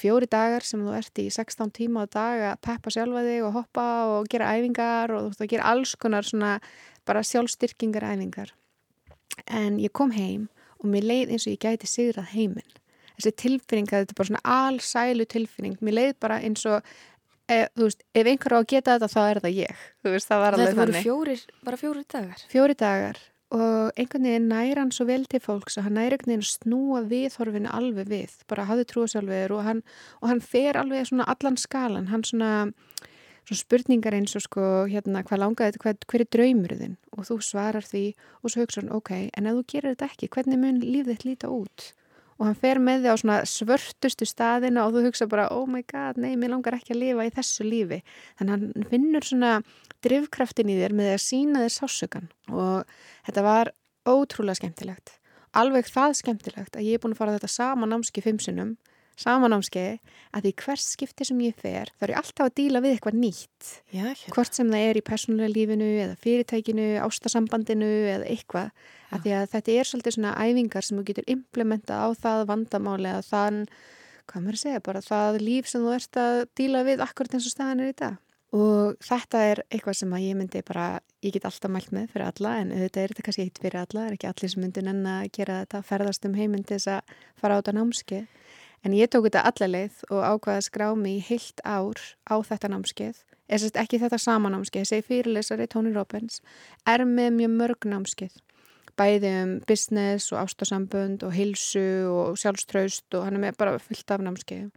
[0.00, 3.56] fjóri dagar sem þú ert í 16 tíma á dag að peppa sjálfa þig og
[3.58, 6.52] hoppa og gera æfingar og þú veist að gera alls konar svona
[7.08, 8.54] bara sjálfstyrkingar æfingar.
[9.48, 10.48] En ég kom heim
[10.80, 12.78] og mér leið eins og ég gæti sigrað heiminn.
[13.18, 15.76] Þessi tilfinning að þetta er bara svona allsælu tilfinning.
[15.84, 16.80] Mér leið bara eins og
[17.50, 20.30] e, þú veist, ef einhver á að geta þetta þá er það ég, þú veist,
[20.30, 20.78] það var alveg þannig.
[20.78, 22.42] Þetta voru fjórir, bara fjóri dagar.
[22.52, 23.20] Fjóri dagar.
[23.52, 27.02] Og einhvern veginn næra hann svo vel til fólks og hann næra einhvern veginn snúa
[27.10, 32.24] viðhorfinu alveg við, bara hafði trúasjálfur og og hann fer alveg svona allan skalan, hann
[32.24, 32.72] svona,
[33.44, 37.42] svona spurningar eins og sko hérna hvað langaði þetta, hver, hver er draumurðin og þú
[37.44, 38.06] svarar því
[38.40, 41.28] og svo hugsa hann ok, en ef þú gerir þetta ekki, hvernig mun líf þitt
[41.28, 41.92] líta út
[42.38, 45.82] og hann fer með þig á svona svörtustu staðina og þú hugsa bara oh my
[45.88, 48.02] god, nei, mér langar ekki að lifa í þessu lífi.
[48.40, 49.52] Þannig hann finnur svona
[50.04, 52.94] drivkraftin í þér með að sína þér sásökan og
[53.26, 53.72] þetta var
[54.08, 55.18] ótrúlega skemmtilegt.
[55.52, 58.76] Alveg það skemmtilegt að ég er búin að fara þetta sama námski fimmsunum
[59.20, 59.98] samanámskeiði
[60.32, 63.18] að því hvers skipti sem ég fer þá er ég alltaf að díla við eitthvað
[63.20, 64.32] nýtt Já, hérna.
[64.36, 69.12] hvort sem það er í persónulega lífinu eða fyrirtækinu, ástasambandinu eða eitthvað, Já.
[69.12, 73.12] að því að þetta er svolítið svona æfingar sem þú getur implementa á það vandamáli
[73.12, 73.62] að þann
[74.30, 77.56] hvað maður segja, bara það líf sem þú ert að díla við akkurat eins og
[77.56, 78.20] staðan er í dag
[78.52, 80.86] og þetta er eitthvað sem að ég myndi bara,
[81.24, 84.02] ég get alltaf mælt með fyrir alla en þetta er þetta kannski eitt fyrir alla,
[84.02, 87.14] það er ekki allir sem myndi nenn að gera þetta, ferðast um heimindi þess að
[87.40, 88.26] fara á þetta námskeið
[88.82, 92.70] En ég tók þetta allarleið og ákvaði að skrá mig í heilt ár á þetta
[92.72, 93.18] námskeið.
[93.52, 96.40] Eða ekki þetta sama námskeið, segi fyrirlesari Tony Robbins,
[96.88, 98.40] er með mjög mörg námskeið.
[98.98, 104.10] Bæði um business og ástasambund og hilsu og sjálfströst og hann er með bara fullt
[104.10, 104.72] af námskeið.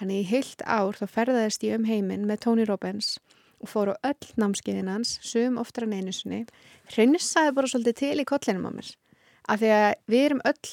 [0.00, 3.18] Þannig í heilt ár þá ferðaðist ég um heiminn með Tony Robbins
[3.62, 6.46] og fór á öll námskeiðin hans, sum oftar en einu sinni.
[6.90, 8.88] Hreinsaði bara svolítið til í kollinum á mér.
[9.52, 10.72] Af því að við erum öll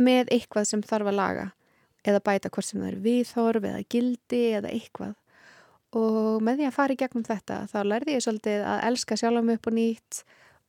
[0.00, 1.46] með eitthvað sem þarf að laga
[2.04, 5.14] eða bæta hvort sem það er viðhorf eða gildi eða eitthvað
[5.94, 9.46] og með því að fara í gegnum þetta þá lærði ég svolítið að elska sjálf
[9.46, 10.20] mig upp og nýtt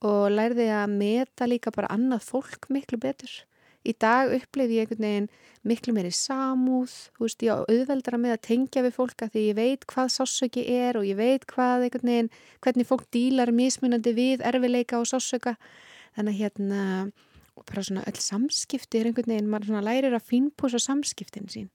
[0.05, 3.31] og lærði að meta líka bara annað fólk miklu betur.
[3.85, 5.27] Í dag upplifi ég einhvern veginn
[5.65, 9.85] miklu meiri samúð, þú veist, ég auðveldra með að tengja við fólka því ég veit
[9.89, 12.31] hvað sásöki er og ég veit hvað einhvern veginn,
[12.65, 15.55] hvernig fólk dílar mismunandi við erfileika og sásöka.
[16.17, 16.81] Þannig að hérna
[17.63, 21.69] bara svona öll samskipti er einhvern veginn, maður svona lærir að fínpúsa samskiptin sín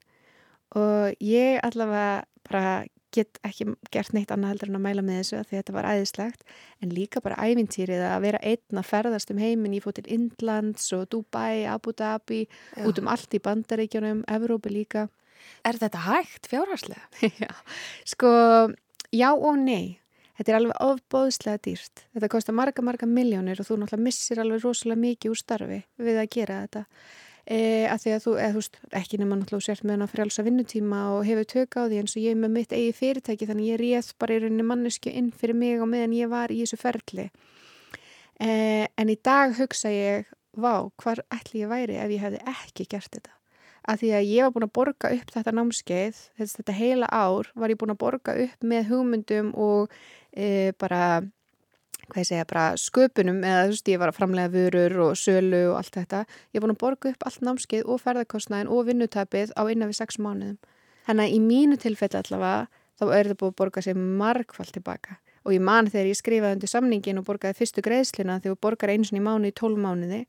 [0.77, 5.37] og ég allavega bara get ekki gert neitt annað heldur en að mæla með þessu
[5.41, 6.45] að þetta var æðislegt
[6.83, 10.87] en líka bara ævintýrið að vera einn að ferðast um heiminn, ég fótt til Indlands
[10.95, 12.85] og Dubai, Abu Dhabi já.
[12.87, 15.09] út um allt í bandaríkjunum, Evrópi líka
[15.65, 17.07] Er þetta hægt fjárhagslega?
[17.43, 17.49] já,
[18.05, 18.29] sko
[19.11, 20.00] já og nei
[20.41, 22.01] Þetta er alveg ofbóðslega dýrt.
[22.15, 26.15] Þetta kostar marga, marga miljónir og þú náttúrulega missir alveg rosalega mikið úr starfi við
[26.17, 26.81] að gera þetta.
[27.45, 30.15] E, að því að þú, eða þú veist, ekki nema náttúrulega sért með hann að
[30.15, 33.69] frjálsa vinnutíma og hefur tök á því eins og ég með mitt eigi fyrirtæki þannig
[33.69, 36.81] ég réð bara í rauninni mannesku inn fyrir mig og meðan ég var í þessu
[36.81, 37.27] ferli.
[38.41, 38.49] E,
[38.97, 40.25] en í dag hugsa ég
[40.57, 43.37] vá, hvar ætli ég væri ef ég hefði ekki gert þetta
[43.89, 47.51] að því að ég var búin að borga upp þetta námskeið þess, þetta heila ár
[47.57, 49.93] var ég búin að borga upp með hugmyndum og
[50.31, 51.21] e, bara
[52.11, 55.63] hvað ég segja, bara sköpunum eða þú veist, ég var að framlega vörur og sölu
[55.71, 59.55] og allt þetta, ég er búin að borga upp allt námskeið og ferðarkostnæðin og vinnutapið
[59.55, 60.59] á innan við sex mánuðum.
[61.07, 62.67] Þannig að í mínu tilfelli allavega,
[62.99, 65.17] þá er það búin að borga sér margfald tilbaka.
[65.47, 69.09] Og ég man þegar ég skrifaði undir samningin og borgaði fyrstu greiðslina þegar borgar eins
[69.09, 70.25] og í mánu í tólf mánuði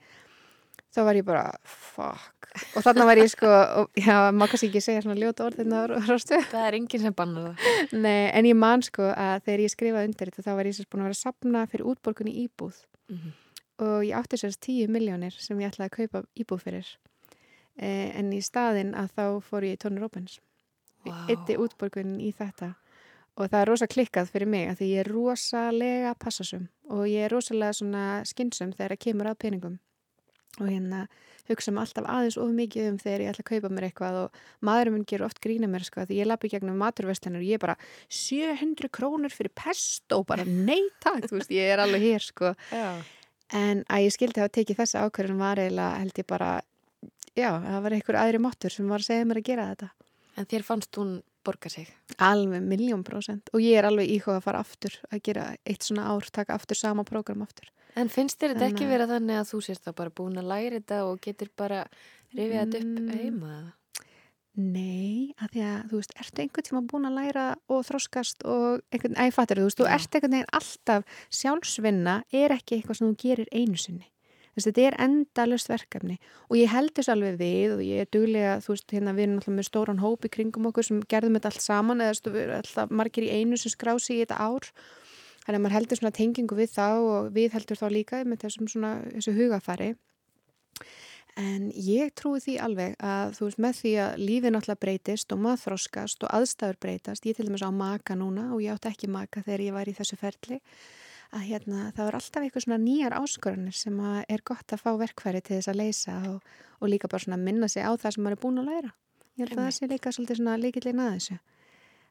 [0.93, 2.42] þá var ég bara, fuck
[2.77, 3.51] og þannig var ég sko,
[3.83, 5.95] og, já, maður kannski ekki segja svona ljóta orð þegar
[6.51, 7.79] það er enginn sem bannar það.
[8.05, 10.91] Nei, en ég man sko að þegar ég skrifaði undir þetta þá var ég sérst
[10.93, 12.83] búin að vera að sapna fyrir útborgunni íbúð.
[13.13, 13.33] Mm -hmm.
[13.87, 16.87] og ég átti sérst 10 miljónir sem ég ætlaði að kaupa íbúð fyrir.
[17.77, 20.41] Eh, en í staðin að þá fór ég í tónur opens
[21.07, 21.25] wow.
[21.29, 22.75] eitti útborgunni í þetta.
[23.41, 27.25] Og það er rosa klikkað fyrir mig að því ég er rosalega passasum og ég
[27.25, 29.79] er rosalega svona skynsum þegar það kemur að peningum
[30.61, 31.07] og hérna
[31.49, 34.43] hugsa mig alltaf aðeins of mikið um þegar ég ætla að kaupa mér eitthvað og
[34.69, 37.63] maðurum minn gerur oft grína mér sko því ég lappi gegnum maturvestlunar og ég er
[37.65, 37.77] bara
[38.13, 42.53] 700 krónur fyrir pest og bara neittak, þú veist, ég er alveg hér sko.
[42.73, 43.03] Já.
[43.53, 46.53] en að ég skildi að tekið þessa ákverðin var eiginlega held ég bara
[47.37, 49.91] já, það var einhver aðri móttur sem var að segja mér að gera þetta.
[50.41, 51.13] En þér fannst hún
[51.45, 51.91] borga sig?
[52.23, 56.09] Alveg miljón prósent og ég er alveg íhuga að fara aftur að gera eitt svona
[56.13, 59.63] ár, taka aftur sama prógram aftur En finnst þér þetta ekki vera þannig að þú
[59.67, 61.85] sést þá bara búin að læra þetta og getur bara
[62.33, 63.11] rifið þetta upp mm.
[63.19, 63.57] heima?
[64.53, 68.83] Nei, að því að þú veist, ertu einhvern tíma búin að læra og þróskast og
[68.93, 73.09] einhvern, ég fattir þú veist, þú ert einhvern veginn alltaf sjálfsvinna er ekki eitthvað sem
[73.09, 74.12] þú gerir einu sinni.
[74.53, 78.59] Þess, þetta er endalust verkefni og ég held þess alveg við og ég er duglega,
[78.61, 81.65] þú veist, hérna við erum alltaf með stóran hópi kringum okkur sem gerðum þetta allt
[81.65, 84.69] saman eða stu, alltaf margir í einu sem skrási í þetta ár
[85.43, 88.69] Þannig að maður heldur svona tengingu við þá og við heldur þá líka með þessum
[88.71, 89.89] svona, þessu hugafari.
[91.41, 95.41] En ég trúi því alveg að þú veist með því að lífið náttúrulega breytist og
[95.43, 97.27] maður þróskast og aðstæður breytast.
[97.27, 99.97] Ég til dæmis á maka núna og ég átti ekki maka þegar ég var í
[99.97, 100.61] þessu ferli.
[101.33, 105.41] Að hérna það er alltaf eitthvað svona nýjar áskorunir sem er gott að fá verkfæri
[105.41, 106.51] til þess að leysa og,
[106.83, 108.93] og líka bara svona minna sig á það sem maður er búin að læra.
[109.33, 111.39] Ég held að það sé líka svolítið svona líkillin að þessu.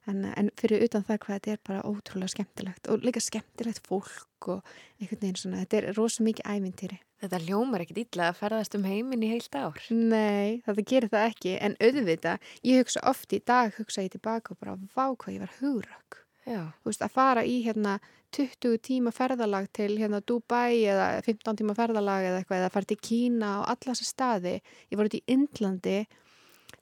[0.10, 4.48] En, en fyrir utan það hvað þetta er bara ótrúlega skemmtilegt og líka skemmtilegt fólk
[4.50, 6.98] og einhvern veginn svona, þetta er rosa mikið ævintýri.
[7.22, 9.78] Þetta ljómar ekkit illa að ferðast um heiminn í heilt ár.
[9.94, 12.34] Nei, þetta gerir það ekki, en auðvita,
[12.66, 16.24] ég hugsa oft í dag, hugsa ég tilbaka og bara vá hvað ég var hugrökk.
[16.46, 18.00] Veist, að fara í hérna
[18.34, 22.98] 20 tíma ferðalag til hérna Dubai eða 15 tíma ferðalag eða eitthvað, eða fara til
[22.98, 24.56] Kína og alla þessa staði.
[24.90, 26.00] Ég var út í Indlandi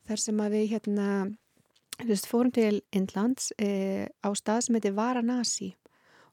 [0.08, 1.08] þar sem að við hérna
[2.06, 5.74] veist, fórum til Indlands e, á stað sem heitir Varanasi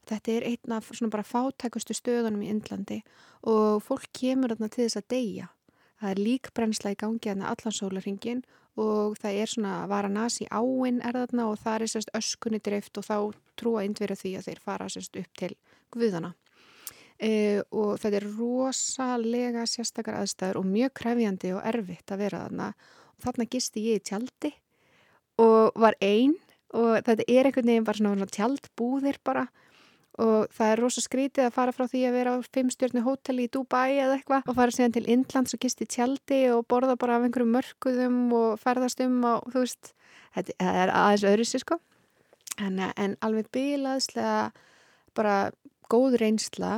[0.03, 3.01] og þetta er einn af svona bara fátækustu stöðunum í Indlandi
[3.43, 5.49] og fólk kemur þarna til þess að deyja.
[5.97, 8.45] Það er líkbrennsla í gangi þarna allansólarringin
[8.77, 13.07] og það er svona Varanasi áinn er þarna og það er sérst öskunni drift og
[13.07, 13.17] þá
[13.57, 15.55] trúa indverja því að þeir fara sérst upp til
[15.95, 16.35] Guðana.
[17.17, 22.73] E, og þetta er rosalega sérstakar aðstæður og mjög krefjandi og erfitt að vera þarna
[23.17, 24.53] og þarna gisti ég í tjaldi
[25.41, 26.37] og var einn
[26.77, 29.47] og þetta er einhvern veginn bara svona tjaldbúðir bara
[30.23, 33.53] og það er rosa skrítið að fara frá því að vera á fimmstjórnu hóteli í
[33.53, 37.27] Dubai eða eitthvað og fara síðan til Indlands og gisti tjaldi og borða bara af
[37.27, 39.93] einhverjum mörguðum og ferðast um og þú veist,
[40.39, 41.81] þetta er aðeins öðru sér sko.
[42.57, 44.51] En, en alveg bilaðslega
[45.17, 45.37] bara
[45.93, 46.75] góð reynsla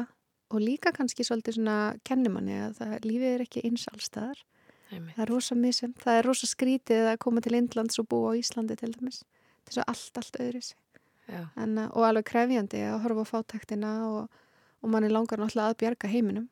[0.51, 4.47] og líka kannski svolítið svona kennimanni að það, lífið er ekki eins allstaðar
[4.89, 8.39] Það er rosa misum, það er rosa skrítið að koma til Indlands og búa á
[8.41, 9.21] Íslandi til dæmis.
[9.69, 10.63] Er svo allt, allt öðru
[11.29, 14.39] en, uh, og alveg krefjandi að horfa á fátæktina og,
[14.83, 16.49] og mann er langar náttúrulega að bjarga heiminum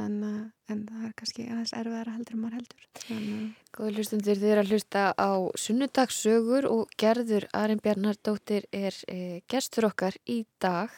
[0.00, 2.88] en, uh, en það er kannski aðeins erfiðara heldur en maður heldur.
[3.04, 9.40] Uh, Góður hlustundir, þið er að hlusta á sunnudagssögur og gerður Arin Bjarnardóttir er e,
[9.50, 10.94] gestur okkar í dag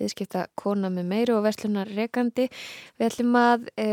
[0.00, 2.48] viðskipta kona með meiru og verslunar rekandi.
[2.98, 3.88] Við ætlum að e,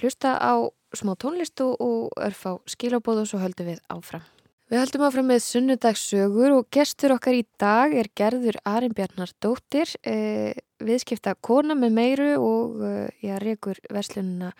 [0.00, 0.54] hlusta á
[0.94, 4.24] smá tónlistu og örfá skilabóð og svo höldum við áfram.
[4.72, 10.56] Við höldum áfram með sunnudagssögur og gestur okkar í dag er gerður Arin Bjarnardóttir, eh,
[10.80, 14.54] viðskipta kona með meiru og eh, já, rekur verslununa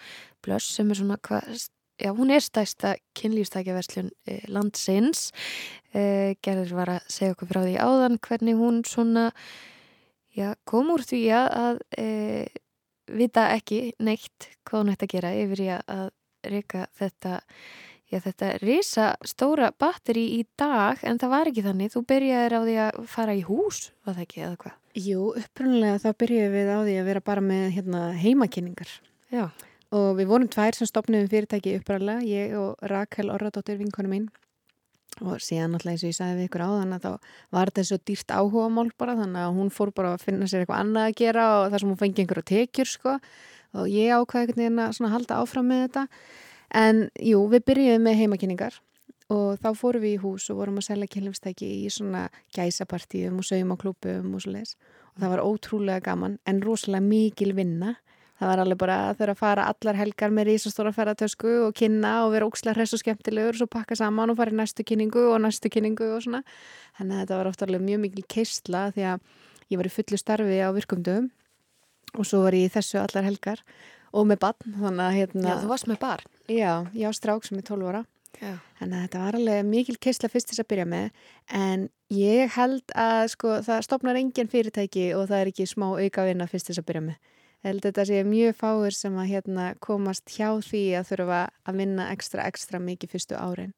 [0.45, 1.57] Blöss sem er svona hvað,
[1.97, 5.31] já hún er stæsta kynlýfstækjaverslun eh, landsins.
[5.97, 9.31] Eh, gerður var að segja okkur frá því áðan hvernig hún svona,
[10.37, 12.53] já kom úr því að eh,
[13.09, 16.07] vita ekki neitt hvað hún ætti að gera yfir í að
[16.45, 17.41] reyka þetta
[18.13, 21.93] Já, þetta risa stóra batteri í dag en það var ekki þannig.
[21.95, 24.77] Þú byrjaði á því að fara í hús, var það ekki eða hvað?
[25.05, 28.95] Jú, upprunlega þá byrjaði við á því að vera bara með hérna, heimakynningar.
[29.35, 29.49] Já.
[29.95, 34.29] og við vorum tvær sem stopnum fyrirtæki uppræðlega, ég og Rakel Orradóttir vinkonu mín
[35.23, 37.85] og síðan alltaf eins og ég sagði við ykkur á þannig að þá var þetta
[37.89, 41.11] svo dýrt áhuga mál bara þannig að hún fór bara að finna sér eitthvað annað
[41.11, 44.83] að gera og þar sem hún fengi einhverja tekjur sko og ég ákvaði einhvern veginn
[44.83, 46.05] að halda áfram með þetta
[46.75, 48.81] en jú, við byrjuðum með heimakynningar
[49.33, 53.47] og þá fórum við í hús og vorum að selja kynlefstæki í svona gæsapartíum og
[53.49, 54.75] saumaklúpum og svo leiðis
[55.15, 57.95] og það var ótrúlega gaman en rosalega mikil vinna.
[58.35, 62.15] Það var alveg bara að þurfa að fara allar helgar með rísastóra ferratösku og kynna
[62.25, 65.23] og vera ókslega hress og skemmtilegur og svo pakka saman og fara í næstu kynningu
[65.31, 66.43] og næstu kynningu og svona.
[66.99, 69.23] Þannig að þetta var ofta alveg mjög mikil keistla því að
[69.71, 71.31] ég var í fullu starfi á virkumdöfum
[72.19, 73.63] og svo var ég í þessu allar helgar
[74.15, 77.47] og með barn þannig að hérna Já, þú varst með barn Já, ég á strák
[77.47, 78.55] sem er 12 ára Já.
[78.81, 81.05] Þannig að þetta var alveg mikil keistla fyrst þess að byrja með
[81.55, 86.27] en ég held að sko það stopnar engin fyrirtæki og það er ekki smá auka
[86.27, 87.21] vinna fyrst þess að byrja með
[87.65, 91.81] held að þetta sé mjög fáir sem að hérna, komast hjá því að þurfa að
[91.81, 93.73] vinna ekstra, ekstra mikið fyrstu árin.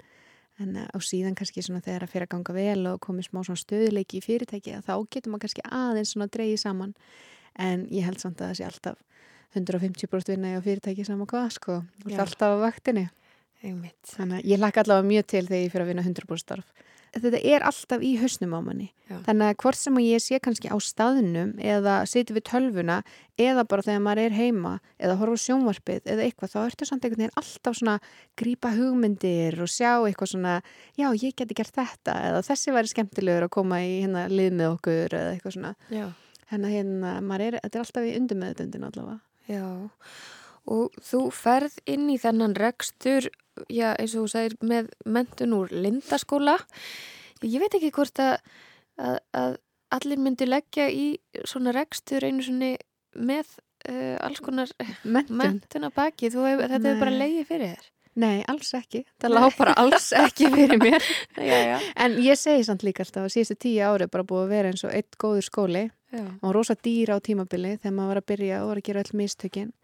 [0.58, 3.42] En á eh, síðan kannski svona þegar að fyrir að ganga vel og komi smá
[3.44, 6.94] svona stöðuleiki í fyrirtæki þá getur maður kannski aðeins svona dreyið saman.
[7.60, 9.02] En ég held samt að það sé alltaf
[9.56, 11.80] 150% vinna á fyrirtæki saman hvað sko.
[12.12, 13.08] Alltaf á vaktinni.
[13.62, 16.84] Þannig að ég lakka allavega mjög til þegar ég fyrir að vinna 100% starf
[17.22, 19.18] þetta er alltaf í hausnum á manni Já.
[19.26, 22.98] þannig að hvort sem ég sé kannski á staðnum eða siti við tölvuna
[23.40, 27.24] eða bara þegar maður er heima eða horfa sjónvarpið eða eitthvað þá ertu samt einhvern
[27.24, 27.96] veginn alltaf svona
[28.38, 30.56] grípa hugmyndir og sjá eitthvað svona
[30.98, 34.72] já ég geti gert þetta eða þessi væri skemmtilegur að koma í hérna lið með
[34.74, 36.06] okkur eða eitthvað svona já.
[36.52, 39.66] hérna hérna maður er, þetta er alltaf í undir meðdöndin allavega Já
[40.66, 43.28] og þú ferð inn í þennan rekstur
[43.70, 46.58] já, eins og þú segir, með mentun úr lindaskóla.
[47.44, 48.34] Ég veit ekki hvort að,
[48.98, 49.56] að, að
[49.96, 51.06] allir myndi leggja í
[51.46, 52.74] svona rekstur einu svona
[53.16, 53.52] með
[53.88, 54.72] uh, alls konar
[55.04, 56.32] mentun, á baki.
[56.32, 57.92] Hef, þetta er bara leiði fyrir þér.
[58.16, 59.02] Nei, alls ekki.
[59.20, 61.04] Það lág bara alls ekki fyrir mér.
[61.50, 61.78] já, já.
[62.00, 64.84] En ég segi samt líka alltaf að síðustu tíu ári bara búið að vera eins
[64.88, 68.70] og eitt góður skóli og rosa dýra á tímabili þegar maður var að byrja og
[68.70, 69.74] var að gera all mistökinn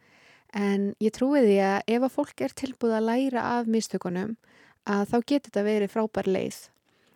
[0.52, 4.34] En ég trúi því að ef að fólk er tilbúið að læra af mistökunum
[4.84, 6.58] að þá getur þetta verið frábær leið.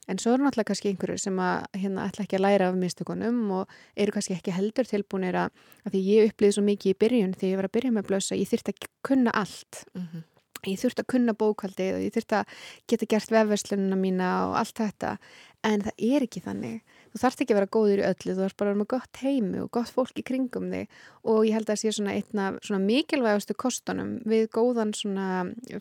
[0.06, 3.40] En svo eru náttúrulega kannski einhverju sem að hérna ætla ekki að læra af mistökunum
[3.58, 5.50] og eru kannski ekki heldur tilbúinir að,
[5.84, 8.38] að því ég upplýði svo mikið í byrjun þegar ég var að byrja með blösa,
[8.38, 9.82] ég þurfti að kunna allt.
[9.92, 10.24] Mm -hmm.
[10.66, 12.56] Ég þurfti að kunna bókaldið og ég þurfti að
[12.90, 15.16] geta gert vefverslununa mína og allt þetta.
[15.66, 16.96] En það er ekki þannig.
[17.10, 19.20] Þú þarfst ekki að vera góður í öllu, þú þarfst bara að vera með gott
[19.22, 20.98] heimi og gott fólk í kringum þig.
[21.26, 25.28] Og ég held að það sé svona einna svona mikilvægastu kostunum við góðan svona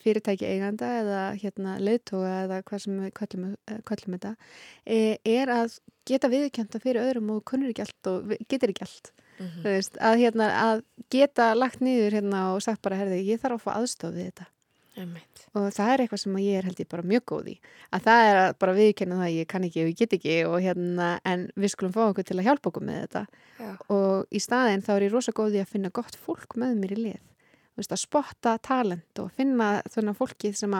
[0.06, 3.52] fyrirtæki eiganda eða hérna leiðtóga eða hvað sem við kallum,
[3.92, 4.34] kallum þetta
[4.86, 4.98] e,
[5.36, 9.14] er að geta viðkjönda fyrir öðrum og kunnur ekki allt og getur ekki allt.
[9.36, 9.64] Mm -hmm.
[9.68, 13.66] veist, að, hérna, að geta lagt nýður hérna og sagt bara herði ég þarf að
[13.66, 14.46] fá aðstofið þetta
[14.96, 15.46] Emmeit.
[15.54, 17.56] og það er eitthvað sem ég er held ég bara mjög góð í
[17.92, 20.58] að það er að bara viðkenna það ég kann ekki og ég get ekki og
[20.64, 23.24] hérna en við skulum fá okkur til að hjálpa okkur með þetta
[23.60, 23.72] Já.
[23.98, 26.96] og í staðin þá er ég rosa góð í að finna gott fólk með mér
[26.96, 27.24] í lið
[27.76, 30.76] Veist, að spotta talent og finna þennan fólkið sem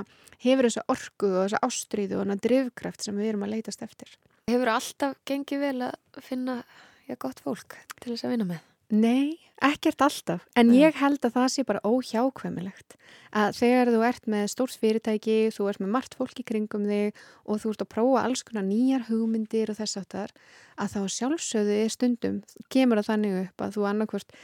[0.46, 4.14] hefur þessu orgu og þessu ástríðu og þessu drivkraft sem við erum að leytast eftir.
[4.48, 6.62] Hefur alltaf gengið vel að finna
[7.10, 8.64] ja, gott fólk til þess að vinna með?
[8.94, 10.84] Nei, ekkert alltaf, en Nei.
[10.84, 12.98] ég held að það sé bara óhjákvæmilegt.
[13.36, 17.18] Að þegar þú ert með stórs fyrirtæki, þú ert með margt fólk í kringum þig
[17.50, 20.36] og þú ert að prófa alls konar nýjar hugmyndir og þess aftar,
[20.78, 22.38] að þá sjálfsögðu stundum
[22.70, 24.38] kemur það þannig upp að þú annarkvört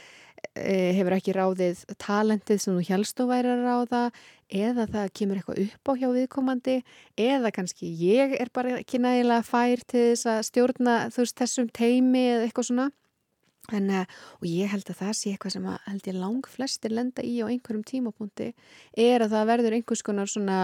[0.58, 4.02] e, hefur ekki ráðið talentið sem þú helst og væri að ráða
[4.52, 6.76] eða það kemur eitthvað upp á hjá viðkomandi
[7.20, 12.26] eða kannski ég er bara ekki nægilega fær til þess að stjórna veist, þessum teimi
[12.34, 12.88] eða eitthvað svona
[13.70, 17.22] En, og ég held að það sé eitthvað sem að held ég lang flestir lenda
[17.22, 18.48] í á einhverjum tímapunkti
[18.98, 20.56] er að það verður einhvers konar svona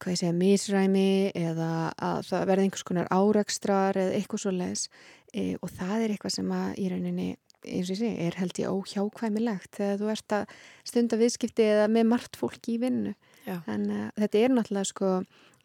[0.00, 1.70] hvað ég segja, misræmi eða
[2.00, 4.86] að það verður einhvers konar árakstrar eða eitthvað svo les
[5.30, 7.28] e, og það er eitthvað sem að í rauninni
[7.60, 10.54] eins og ég segi, er held ég óhjákvæmilegt þegar þú ert að
[10.88, 13.12] stunda viðskipti eða með margt fólki í vinnu.
[13.44, 13.60] Já.
[13.72, 15.10] en uh, þetta er náttúrulega sko,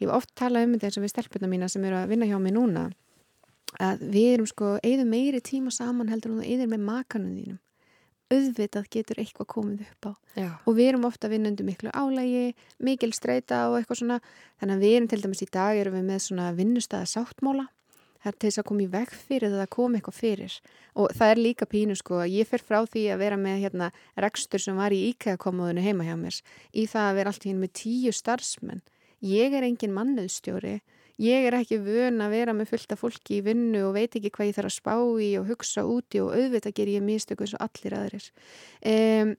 [0.00, 2.28] ég hef oft talað um þetta eins og við stelpuna mína sem eru að vinna
[2.28, 2.86] hjá mig núna
[3.82, 7.62] að við erum sko eigðum meiri tíma saman heldur en þú eigðir með makanum þínum.
[8.26, 10.12] Auðvitað getur eitthvað komið upp á.
[10.36, 10.50] Já.
[10.66, 14.18] og við erum ofta vinnundu miklu álægi mikil streyta og eitthvað svona.
[14.60, 17.68] Þannig að við erum til dæmis í dag erum við með svona vinnustæða sáttmóla
[18.26, 20.56] það er til þess að koma í veg fyrir það að koma eitthvað fyrir.
[20.98, 23.90] Og það er líka pínu sko ég fer frá því að vera með hérna
[24.24, 26.40] rekstur sem var í íkæðakomóðinu heima hjá mér
[26.72, 28.82] í það að vera alltaf hinn með tíu starfsmenn.
[29.22, 30.80] Ég er engin mannuðstjóri
[31.22, 34.50] ég er ekki vön að vera með fullta fólki í vinnu og veit ekki hvað
[34.50, 34.94] ég þarf að spá
[35.24, 38.26] í og hugsa úti og auðvitað ger ég mistöku eins og allir aðrir.
[38.84, 39.32] Um,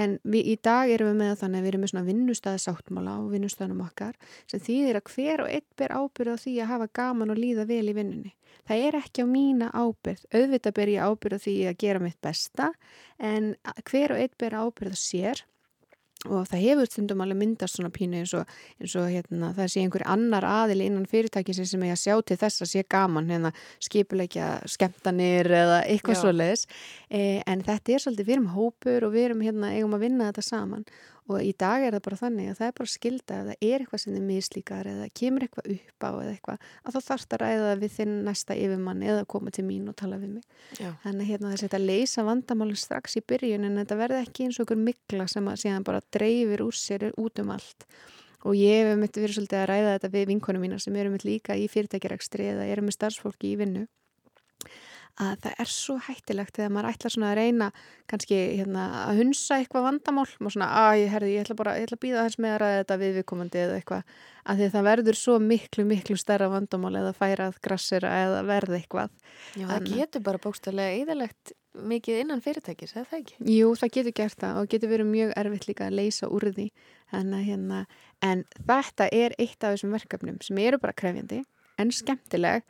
[0.00, 3.28] en við, í dag erum við með þannig að við erum með svona vinnustæðasáttmála og
[3.34, 4.16] vinnustæðanum okkar
[4.50, 7.66] sem þýðir að hver og einn ber ábyrð á því að hafa gaman og líða
[7.70, 8.34] vel í vinnunni.
[8.64, 12.20] Það er ekki á mína ábyrð auðvitað ber ég ábyrð á því að gera mitt
[12.22, 12.70] besta
[13.18, 13.52] en
[13.90, 15.44] hver og einn ber ábyrð á sér
[16.28, 18.50] og það hefur stundum alveg myndast svona pínu eins og,
[18.80, 22.38] eins og hérna, það sé einhver annar aðili innan fyrirtækisins sem er að sjá til
[22.40, 23.52] þess að sé gaman hérna,
[23.84, 26.66] skipuleikja skemmtanir eða eitthvað svo leiðis
[27.10, 30.30] e, en þetta er svolítið, við erum hópur og við erum hérna, eigum að vinna
[30.30, 30.88] þetta saman
[31.24, 33.82] og í dag er það bara þannig að það er bara skilda ef það er
[33.84, 37.42] eitthvað sem þið mislíkar eða kemur eitthvað upp á eða eitthvað að þá þarfst að
[37.44, 40.44] ræða það við þinn næsta yfirmann eða koma til mín og tala við mig.
[40.76, 40.90] Já.
[41.06, 44.66] þannig hérna þess að leysa vandamáli strax í byrjun en þetta verði ekki eins og
[44.66, 47.88] okkur mikla sem að síðan bara dreifir úr sér út um allt.
[48.44, 51.30] Og ég hef myndið verið svolítið að ræða þetta við vinkonum mína sem eru myndið
[51.30, 53.86] líka í fyrirtækjarækstri eða eru með starfsfólki í vinnu
[55.20, 57.68] að það er svo hættilegt þegar maður ætlar svona að reyna
[58.10, 61.86] kannski hérna, að hunsa eitthvað vandamál og svona að ég, herði, ég ætla bara ég
[61.86, 65.18] ætla að býða þess með að ræða þetta viðvikomandi eða eitthvað að því það verður
[65.20, 69.12] svo miklu miklu stærra vandamál eða færað grassir eða verð eitthvað
[69.54, 69.92] Já það Anna.
[70.00, 73.38] getur bara bókstallega eðalegt mikið innan fyrirtækis, eða það ekki?
[73.50, 76.68] Jú það getur gert það og getur verið mjög erfitt líka að leysa úr því
[77.14, 77.80] en, hérna,
[78.22, 81.40] en þetta er eitt af þessum verkefnum sem eru bara krefjandi
[81.82, 82.62] en skemmtileg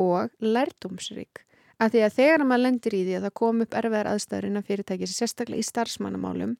[0.00, 1.44] og lærdomsrík
[1.80, 4.66] að því að þegar maður lendir í því að það kom upp erfiðar aðstæður innan
[4.66, 6.56] fyrirtækis, sérstaklega í starfsmannamálum,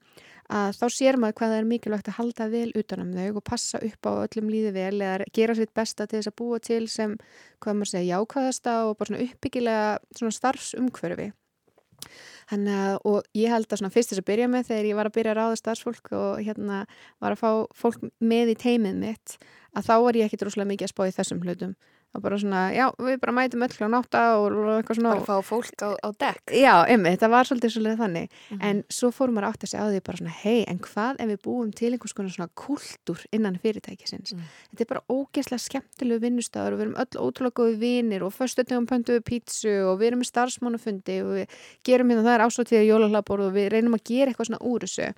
[0.51, 3.81] að þá sér maður hvað það er mikilvægt að halda vel utanum þau og passa
[3.87, 7.19] upp á öllum líði vel eða gera sitt besta til þess að búa til sem,
[7.61, 11.29] hvað maður segja, jákvæðasta og bara svona uppbyggilega svona starfsumhverfi.
[12.51, 15.09] Þannig að, og ég held að svona fyrst þess að byrja með þegar ég var
[15.11, 16.79] að byrja að ráða starfsfólk og hérna
[17.23, 19.37] var að fá fólk með í teimið mitt,
[19.77, 21.77] að þá var ég ekki droslega mikið að spá í þessum hlutum
[22.11, 25.47] og bara svona, já, við bara mætum öll á nátta og eitthvað svona bara fá
[25.47, 28.65] fólk á, á dekk já, ymmi, þetta var svolítið svolítið þannig mm -hmm.
[28.67, 31.29] en svo fórum maður átt að segja á því bara svona hei, en hvað ef
[31.31, 34.43] við búum til einhvers konar svona kultúr innan fyrirtækisins mm.
[34.71, 38.91] þetta er bara ógeðslega skemmtilegu vinnustafur og við erum öll ótrúlega góði vinnir og fyrstöldum
[38.91, 41.47] pöntuðu pítsu og við erum í starfsmánufundi og við
[41.85, 45.15] gerum hérna það er ásóttíða jólalabor og við reynum að gera eitthvað svona úr þessu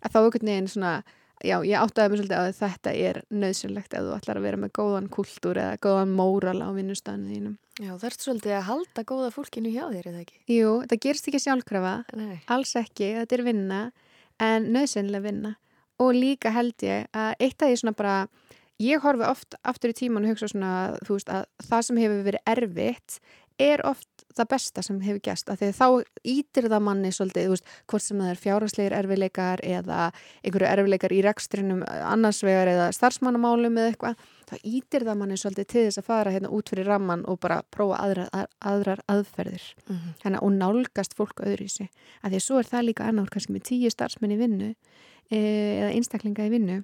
[0.00, 1.02] að þá einhvern veginn svona
[1.44, 4.72] já, ég áttaði mig svolítið að þetta er nöðsynlegt ef þú ætlar að vera með
[4.78, 7.56] góðan kultúr eða góðan móral á vinnustafninu þínum.
[7.80, 10.38] Já, það ert svolítið að halda góða fólkinu hjá þér, eða ekki?
[10.52, 12.36] Jú, það gerst ekki sjálfkrafa, Nei.
[12.52, 13.80] alls ekki, þetta er vinna,
[14.40, 15.54] en nöðsynlega vinna.
[16.00, 18.16] Og líka held ég að eitt af því svona bara,
[18.80, 20.74] ég horfi oft aftur í tíman og hugsa svona,
[21.06, 23.20] þú veist, að það sem hefur verið erfitt
[23.60, 25.86] er oft það besta sem hefur gæst að því þá
[26.32, 30.00] ítir það manni svolítið, veist, hvort sem það er fjárhásleir erfileikar eða
[30.44, 35.68] einhverju erfileikar í rekstrinum annars vegar eða starfsmannamálum eða eitthvað, þá ítir það manni svolítið
[35.72, 39.66] til þess að fara hérna út fyrir ramman og bara prófa aðra, að, aðrar aðferðir.
[39.88, 40.14] Mm -hmm.
[40.24, 41.90] hérna, og nálgast fólk öðru í sig,
[42.22, 44.74] að því svo er það líka annar kannski með tíu starfsmenn í vinnu
[45.30, 45.38] e,
[45.80, 46.82] eða einstaklinga í vinnu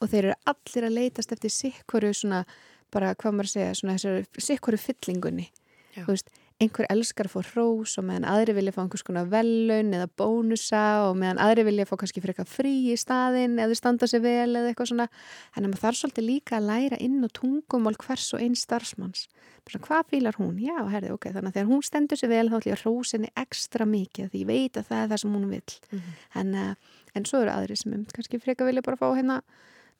[0.00, 2.44] og þeir eru allir að leitast eftir sikkoru svona,
[2.92, 5.48] bara hvað maður segja, svona þessari sikkoru fyllingunni.
[5.94, 6.30] Þú veist,
[6.62, 10.82] einhver elskar að fá hrós og meðan aðri vilja fá einhvers konar velun eða bónusa
[11.08, 14.50] og meðan aðri vilja fá kannski fyrir eitthvað frí í staðin eða standa sér vel
[14.50, 18.28] eða eitthvað svona þannig að maður þarf svolítið líka að læra inn og tungumál hvers
[18.36, 19.26] og einn starfsmanns
[19.70, 20.54] svona, hvað fýlar hún?
[20.62, 23.32] Já, herði, ok þannig að þegar hún stendur sér vel þá ætlum ég að hrósinni
[23.42, 26.24] ekstra mikið því ég veit að það er það sem hún vil mm -hmm.
[26.40, 29.42] en, uh, en svo eru aðri sem um, kannski frekar vilja bara fá hérna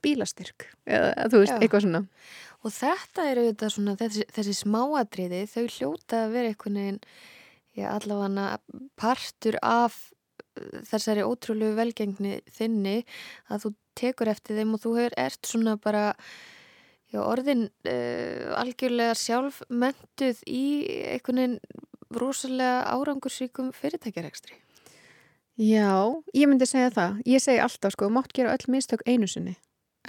[0.03, 1.61] bílastyrk eða þú veist, Já.
[1.63, 2.03] eitthvað svona
[2.63, 7.03] og þetta er auðvitað svona þessi, þessi smáadriði, þau hljóta að vera einhvern veginn,
[7.79, 8.49] já allavega
[9.01, 9.99] partur af
[10.59, 12.99] uh, þessari ótrúlegu velgengni þinni
[13.49, 16.05] að þú tekur eftir þeim og þú hefur ert svona bara
[17.13, 20.67] já, orðin uh, algjörlega sjálfmentuð í
[21.15, 21.59] einhvern veginn
[22.13, 24.61] rosalega árangursíkum fyrirtækjarekstri
[25.61, 27.19] Já, ég myndi segja það.
[27.29, 29.53] Ég segi alltaf sko, mátt gera öll mistök einu sinni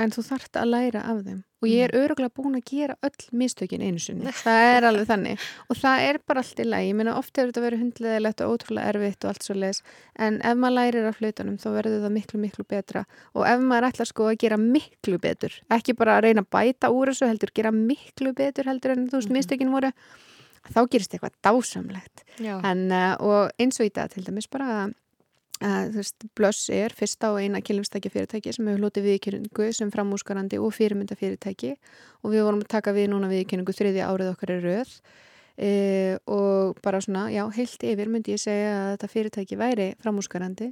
[0.02, 1.41] en þú þart að læra af þeim.
[1.64, 2.02] Og ég er mm.
[2.04, 5.46] öruglega búin að gera öll mistökin einu sinni, það er alveg þannig.
[5.70, 8.56] Og það er bara allt í lagi, ég meina ofta er þetta verið hundleðilegt og
[8.56, 9.84] ótrúlega erfitt og allt svo leiðis,
[10.28, 13.06] en ef maður lærir af flutunum þá verður það miklu miklu betra.
[13.38, 16.91] Og ef maður ætlar sko að gera miklu betur ekki bara að reyna að bæta
[16.91, 19.38] úr þessu heldur, gera miklu betur heldur en þú veist mm -hmm.
[19.38, 19.94] mistökin voru,
[20.74, 22.26] þá gerist eitthvað dásamlegt.
[22.41, 24.94] En, uh, og eins og í dag til dæmis bara að
[26.36, 31.16] Blöss er fyrsta og eina kynlumstækja fyrirtæki sem hefur hlutið viðkynningu sem framúsgarandi og fyrirmynda
[31.16, 31.76] fyrirtæki
[32.24, 34.91] og við vorum að taka við núna viðkynningu þriðja árið okkar er röð.
[35.53, 35.72] E,
[36.26, 40.72] og bara svona, já, heilt yfir myndi ég segja að þetta fyrirtæki væri framúsgarandi.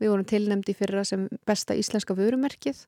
[0.00, 2.82] Við vorum tilnemdi fyrra sem besta íslenska vörumerkið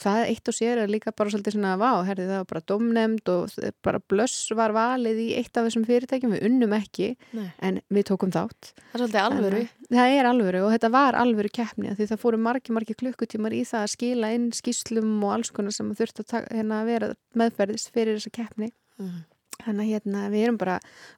[0.00, 3.30] það eitt og sér er líka bara svolítið svona vá, herði það var bara domnemd
[3.30, 3.52] og
[3.86, 7.46] bara blöss var valið í eitt af þessum fyrirtækjum, við unnum ekki Nei.
[7.62, 9.60] en við tókum þátt Það er svolítið alvöru.
[9.64, 13.54] En, það er alvöru og þetta var alvöru keppni því það fóru margi, margi klukkutímar
[13.54, 17.12] í það að skila inn skýslum og alls konar sem þurft að, taka, hérna, vera
[17.38, 19.24] meðferðis fyrir þessa keppni Mm.
[19.64, 20.76] þannig að hérna, við erum bara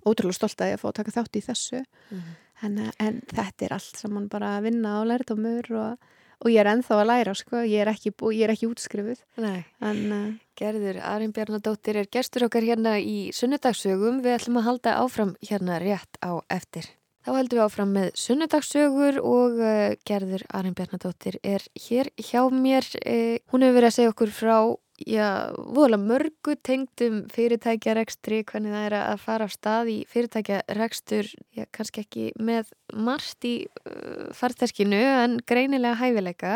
[0.09, 1.81] ótrúlega stolt að ég að fá að taka þátt í þessu
[2.13, 2.23] Mm.
[2.63, 5.99] en, en þetta er allt saman bara að vinna á lærdómur og,
[6.45, 7.63] og ég er ennþá að læra sko.
[7.65, 9.65] ég er ekki, ég er ekki útskrifuð Nei.
[9.81, 10.27] en uh,
[10.57, 14.23] Gerður Arin Bjarnadóttir er gestur okkar hérna í sunnudagsögum.
[14.25, 16.89] Við ætlum að halda áfram hérna rétt á eftir.
[17.27, 22.89] Þá heldum við áfram með sunnudagsögur og uh, Gerður Arin Bjarnadóttir er hér hjá mér.
[23.03, 24.59] Uh, hún hefur verið að segja okkur frá
[25.03, 31.65] já, voðalega mörgu tengdum fyrirtækjarekstri, hvernig það er að fara af stað í fyrirtækjarekstur, já,
[31.77, 36.55] kannski ekki með margt í uh, farteskinu en greinilega hæfileika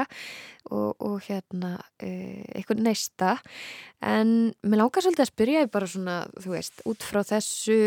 [0.70, 3.34] og, og hérna uh, eitthvað neista
[4.00, 7.80] en mér langar svolítið að spyrja þig bara svona, þú veist, út frá þessu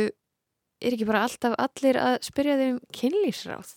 [0.84, 3.74] er ekki bara alltaf allir að spyrja þig um kynlýsráð?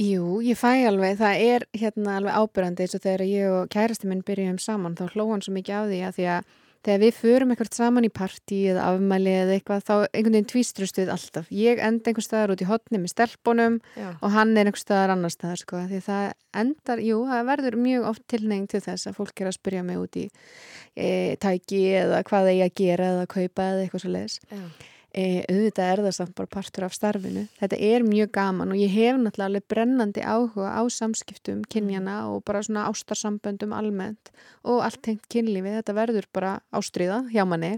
[0.00, 4.10] Jú, ég fæ alveg það er hérna alveg ábyrjandi eins og þegar ég og kærasti
[4.10, 6.52] minn byrjuðum saman þá hló hann svo mikið á því að því að
[6.84, 10.98] þegar við förum eitthvað saman í partí eða afmæli eða eitthvað þá einhvern veginn tvístrust
[11.00, 14.08] við alltaf ég enda einhver staðar út í hotni með stelpunum Já.
[14.18, 16.26] og hann er einhver staðar annar staðar sko, því það
[16.60, 20.02] endar, jú, það verður mjög oft tilneging til þess að fólk er að spyrja mig
[20.02, 21.08] út í e,
[21.40, 24.66] tæki eða hvað er að gera eða kaupa eða eitthvað svo leiðis Já.
[25.14, 27.46] E, auðvitað er það samt bara partur af starfinu.
[27.60, 32.64] Þetta er mjög gaman og ég hef náttúrulega brennandi áhuga á samskiptum kynjana og bara
[32.66, 35.76] svona ástarsamböndum almennt og allt tengt kynlífi.
[35.78, 37.76] Þetta verður bara ástriða hjá manni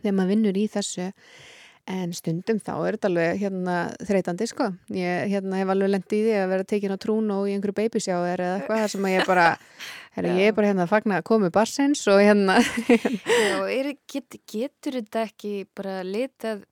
[0.00, 1.12] þegar maður vinnur í þessu.
[1.88, 4.66] En stundum þá er þetta alveg hérna þreytandi sko.
[4.92, 7.76] Ég hérna, hef alveg lendið í því að vera tekin á trún og í einhverju
[7.78, 9.46] babysjáður eða eitthvað þar sem ég bara,
[10.18, 14.38] herri, ég er bara hérna að fagna að komi barsins og hérna Já, er, get,
[14.50, 16.64] getur þetta ekki bara litað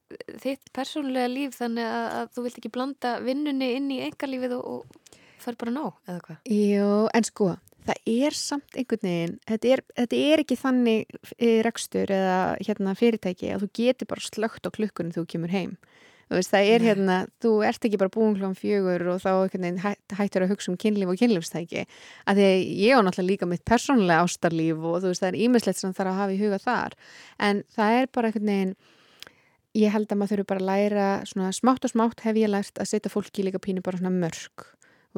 [0.43, 4.67] þitt persónulega líf þannig að, að þú vilt ekki blanda vinnunni inn í engalífið og,
[4.67, 6.53] og fær bara nóg eða hvað?
[6.53, 7.51] Jú, en sko,
[7.87, 12.97] það er samt einhvern veginn, þetta er, þetta er ekki þannig e, rekstur eða hérna
[12.99, 15.77] fyrirtæki að þú getur bara slögt á klukkunum þú kemur heim.
[16.27, 19.31] Veist, það er hérna, þú ert ekki bara búin klokkan fjögur og þá
[20.19, 21.85] hættur að hugsa um kynlíf og kynlífstæki.
[22.27, 22.49] Að því
[22.83, 26.11] ég á náttúrulega líka mitt persónulega ástarlíf og þú veist, það er ímislegt sem þarf
[26.11, 26.97] að hafa í huga þar.
[27.39, 28.75] En það er bara einhvern veginn,
[29.79, 32.83] ég held að maður þurfi bara að læra svona smátt og smátt hef ég lært
[32.83, 34.67] að setja fólki líka pínu bara svona mörg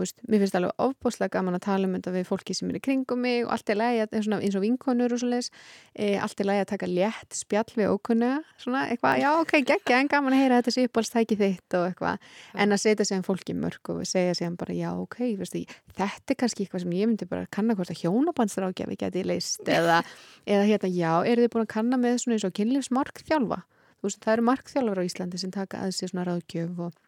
[0.01, 2.83] veist, mér finnst alveg ofbúslega gaman að tala um þetta við fólki sem er í
[2.85, 5.51] kringum mig og allt er lægi eins og vinkonur og svoleiðis
[5.95, 8.31] e, allt er lægi að taka létt spjall við ókunna
[8.61, 12.29] svona eitthvað, já ok, geggja en gaman að heyra þetta sé uppbólstæki þitt og eitthvað.
[12.59, 15.65] En að setja um fólki mörg og segja sig bara já ok, veistu,
[15.99, 20.03] þetta er kannski eitthvað sem ég myndi bara kanna hvort að hjónabandsrákjafi geti leist eða,
[20.47, 23.63] eða hérna, já, eru þið búin að kanna með svona eins og kynlífsmark þjálfa
[23.99, 26.99] þú veist, það eru markþjálfur á Íslandi sem taka að sér svona ráðgjöf og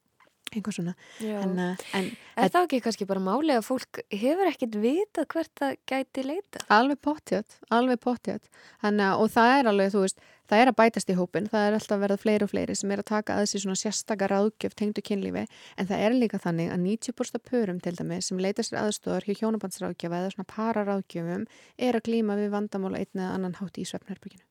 [0.56, 0.94] einhvað svona.
[1.20, 5.50] En, uh, en Er það ekki kannski bara máli að fólk hefur ekkert vitað hvert
[5.60, 6.62] það gæti leita?
[6.72, 8.48] alveg pottjátt, alveg pottjátt
[8.82, 12.02] og það er alveg, þú veist það er að bætast í hópin, það er alltaf
[12.02, 15.46] verða fleiri og fleiri sem er að taka að þessi svona sérstaka ráðgjöf tengdu kynlífi,
[15.76, 19.44] en það er líka þannig að 90% pörum til dæmis sem leita sér aðstofar hjá
[19.44, 21.48] hjónabandsráðgjöfa eða svona pararáðgjöfum
[21.78, 24.49] er að glíma við vandamála einn eða annan hátt í svefnherbygginu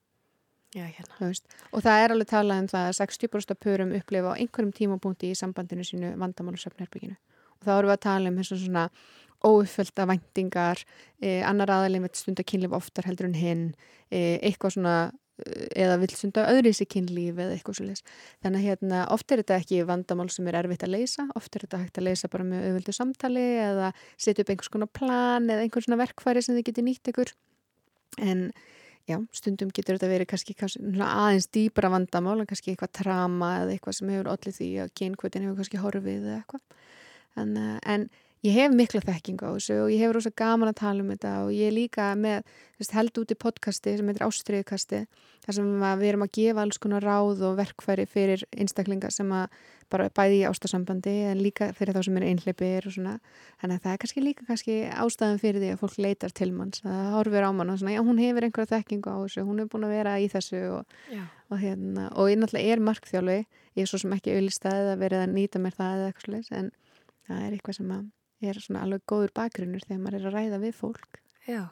[0.69, 1.31] Já, hérna.
[1.73, 5.31] og það er alveg talað um það að 60% af pörum upplifa á einhverjum tímapunkti
[5.33, 8.83] í sambandinu sínu vandamála svefnherbygginu og þá erum við að tala um eins og svona
[9.49, 10.83] óuppfölda væntingar
[11.23, 13.65] eh, annar aðalinn veit stunda kynlíf oftar heldur en hinn
[14.11, 14.95] eh, eitthvað svona
[15.41, 17.89] eh, eða vil stunda öðru í sig kynlíf eða eitthvað svo
[18.43, 21.65] þannig að hérna, oft er þetta ekki vandamál sem er erfitt að leysa oft er
[21.65, 25.65] þetta hægt að leysa bara með auðvöldu samtali eða setja upp einhvers konar plan eða
[25.65, 27.33] einhvers svona verkfæri sem þið geti nýtt ykkur.
[28.19, 28.51] En
[29.09, 33.75] já, stundum getur þetta verið kannski, kannski aðeins dýbra vandamál en kannski eitthvað trama eða
[33.75, 36.65] eitthvað sem hefur allir því að kynkvötin hefur kannski horfið eða eitthvað.
[37.39, 38.09] En, eh, en
[38.45, 41.31] ég hef mikla þekkingu á þessu og ég hef rosa gaman að tala um þetta
[41.43, 42.45] og ég er líka með
[42.79, 45.01] veist, held út í podcasti sem heitir Ástriðukasti
[45.43, 45.67] þar sem
[45.99, 49.57] við erum að gefa alls konar ráð og verkfæri fyrir einstaklinga sem að
[49.89, 53.15] bara bæði í ástasambandi en líka fyrir þá sem er einhleipir og svona.
[53.61, 56.83] Þannig að það er kannski líka kannski ástæðan fyrir því að fólk leitar til manns.
[56.85, 59.71] Það horfir á mann og svona já hún hefur einhverja þekkingu á þessu hún er
[59.71, 60.93] búin að vera í þessu og,
[61.49, 63.39] og hérna og ég náttúrulega er markþjálfi.
[63.79, 66.55] Ég er svo sem ekki auðlistað að verið að nýta mér það eða eitthvað slags
[66.61, 66.71] en
[67.25, 68.07] það er eitthvað sem að
[68.41, 71.19] er svona alveg góður bakgrunnur þegar maður er að ræða við fólk
[71.49, 71.67] Já.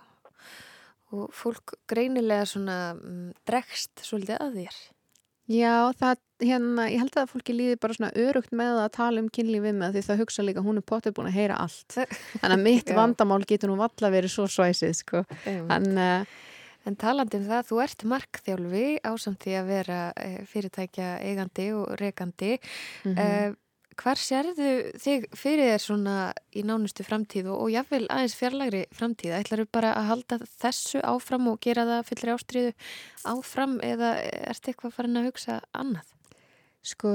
[1.16, 4.80] Og fólk greinilega svona mm, dregst svolítið að þér.
[5.48, 9.30] Já, það hérna, ég held að fólki líði bara svona örugt með að tala um
[9.32, 11.96] kynlífið með því það hugsa líka hún er potið búin að heyra allt
[12.42, 15.24] þannig að mitt vandamál getur nú valla verið svo svæsið sko.
[15.48, 16.28] en, uh,
[16.84, 20.02] en talandi um það, þú ert markþjálfi ásamt því að vera
[20.52, 23.48] fyrirtækja eigandi og rekandi mm -hmm.
[23.48, 23.58] uh,
[23.98, 24.72] hvar sérðu
[25.02, 26.16] þig fyrir þér svona
[26.56, 29.36] í nánustu framtíð og, og jáfnvel aðeins fjarlagri framtíð?
[29.40, 32.74] Ætlar þú bara að halda þessu áfram og gera það fullri ástriðu
[33.34, 36.12] áfram eða ert eitthvað farin að hugsa annað?
[36.88, 37.12] Sko,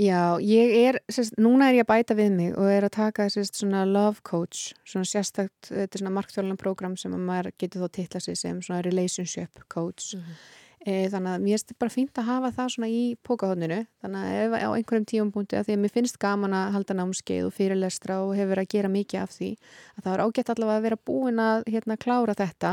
[0.00, 3.28] já, ég er, sérst, núna er ég að bæta við mig og er að taka
[3.32, 7.94] sérst svona love coach, svona sérstakt, þetta er svona markþjóðlan program sem maður getur þó
[8.00, 10.16] tilla sig sem svona relationship coach.
[10.16, 10.42] Mm -hmm.
[10.80, 14.36] E, þannig að mér finnst bara fínt að hafa það svona í pókahóðninu þannig að
[14.40, 17.52] ef á einhverjum tíum punkti að því að mér finnst gaman að halda námskeið og
[17.52, 20.86] fyrirlestra og hefur verið að gera mikið af því að það er ágætt allavega að
[20.86, 22.72] vera búin að hérna klára þetta.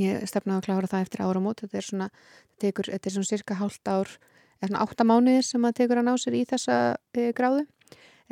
[0.00, 3.32] Ég stefnaði að klára það eftir áramót þetta er svona, þetta tekur, þetta er svona
[3.34, 4.16] cirka hálft ár,
[4.62, 6.78] eða svona átta mánuðir sem að tekur að ná sér í þessa
[7.12, 7.66] e, gráðu.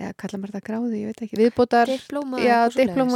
[0.01, 1.37] Eða kalla maður þetta gráðu, ég veit ekki.
[1.37, 1.45] Og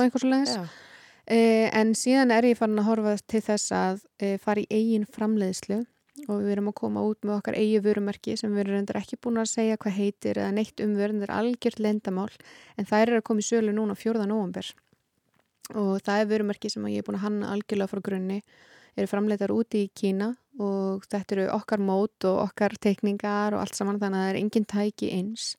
[0.04, 0.28] eitthvað svo
[0.68, 0.86] Eh,
[1.27, 5.81] en síðan er ég farin að horfa til þess að eh, fara í eigin framleiðslu
[6.27, 9.18] og við erum að koma út með okkar eigi vörumerki sem við erum reyndar ekki
[9.20, 12.31] búin að segja hvað heitir eða neitt um vörun, það er algjört lendamál
[12.79, 14.24] en það er að koma í sölu núna 4.
[14.31, 14.70] november
[15.74, 18.41] og það er vörumerki sem ég er búin að hanna algjörlega frá grunni
[18.97, 20.31] eru framleitar úti í Kína
[20.62, 24.41] og þetta eru okkar mót og okkar teikningar og allt saman þannig að það er
[24.41, 25.51] engin tæki eins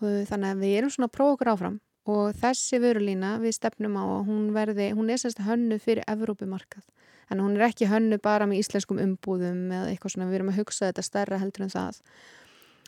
[0.00, 1.76] og þannig að við erum svona að prófa okkur áfram
[2.06, 6.84] og þessi vörulína við stefnum á að hún verði, hún er sérst hönnu fyrir Evrópumarkað,
[7.30, 10.60] en hún er ekki hönnu bara með íslenskum umbúðum eða eitthvað svona, við erum að
[10.60, 12.00] hugsa þetta stærra heldur en það.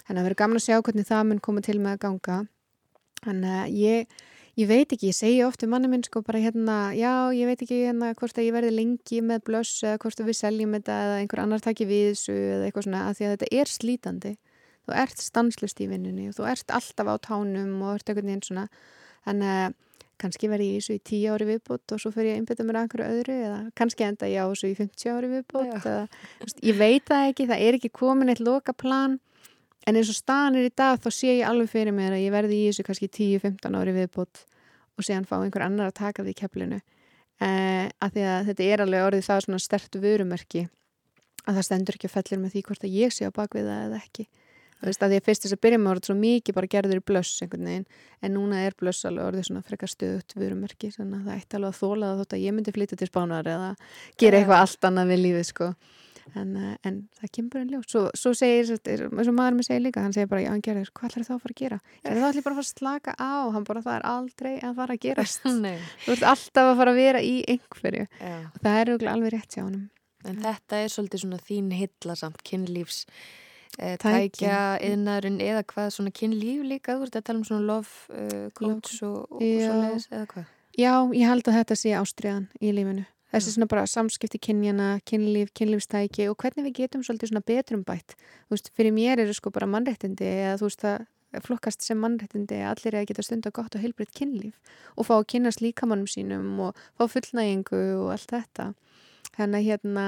[0.07, 2.37] En það verður gaman að sjá hvernig það mun koma til með að ganga.
[3.27, 4.21] En uh, ég,
[4.57, 7.81] ég veit ekki, ég segi ofta manni minn sko bara hérna, já ég veit ekki
[7.89, 11.19] hérna hvort að ég verði lengi með blöss eða hvort að við seljum þetta eða
[11.25, 14.33] einhver annar takki við þessu eða eitthvað svona, að því að þetta er slítandi.
[14.87, 18.47] Þú ert stanslust í vinnunni og þú ert alltaf á tánum og ert einhvern veginn
[18.47, 18.69] svona
[19.27, 19.77] Þannig að
[20.19, 22.67] kannski verði ég í þessu í 10 ári viðbútt og svo fyrir ég að einbita
[22.67, 26.01] mér að einhverju öðru eða kannski enda ég á þessu í 50 ári viðbútt eða,
[26.43, 29.19] veist, ég veit það ekki, það er ekki komin eitt loka plan
[29.87, 32.35] en eins og staðan er í dag þá sé ég alveg fyrir mér að ég
[32.35, 34.43] verði í þessu kannski 10-15 ári viðbútt
[34.99, 36.81] og séðan fá einhver annar að taka því keflinu.
[37.39, 40.65] Eh, að því að þetta er alveg orðið það svona stertu vörumerki
[41.47, 44.01] að það stendur ekki að fellir með því hvort að ég sé á bakviða eða
[44.03, 44.25] ekki
[44.79, 47.01] Þú veist að því að fyrst þess að byrja með orðið svo mikið bara gerður
[47.01, 47.87] í blöss einhvern veginn
[48.23, 51.73] en núna er blöss alveg orðið svona frekar stöðut vörumerki þannig að það ætti alveg
[51.73, 53.73] að þóla þótt að ég myndi flytja til spánar eða
[54.23, 55.73] gera eitthvað allt annað við lífið sko.
[56.37, 59.81] En, eh, en það kemur en ljó svo, svo segir, eins og maður með segir
[59.87, 61.79] líka hann segir bara, já hann gerir, hvað ætlar þá að fara að gera?
[62.05, 64.99] Það ætlar bara að fara að slaka á hann bara, það er aldrei að fara
[64.99, 65.49] að gerast.
[66.05, 68.05] Þú ert alltaf að fara að vera í einhverju.
[68.29, 69.87] Og það er alveg rétt hjá hann
[70.27, 73.05] En þetta er svolítið svona þín hillasamt kynlífs
[73.79, 78.49] tækja yðnarinn eða hvað svona kynlíf líka, þú ert að tala um svona love uh,
[78.59, 80.49] coach og, og svo leiðis eða hvað?
[80.79, 83.05] Já, ég held að þetta sé ástriðan í lífinu.
[83.29, 88.15] Þessi svona bara samskipti kynjana, kynlíf, kynlífstæki og hvernig við getum svolítið svona betrum bætt.
[88.49, 92.63] Þú veist, fyrir mér eru sko bara mannrættindi eða þú veist það flokkast sem mannrættindi
[92.63, 94.57] að allir er að geta stunda gott og heilbreytt kynlíf
[94.97, 98.71] og fá að kynast líkamannum sínum og fá fullnægingu og allt þetta.
[99.37, 100.07] Þannig að hérna,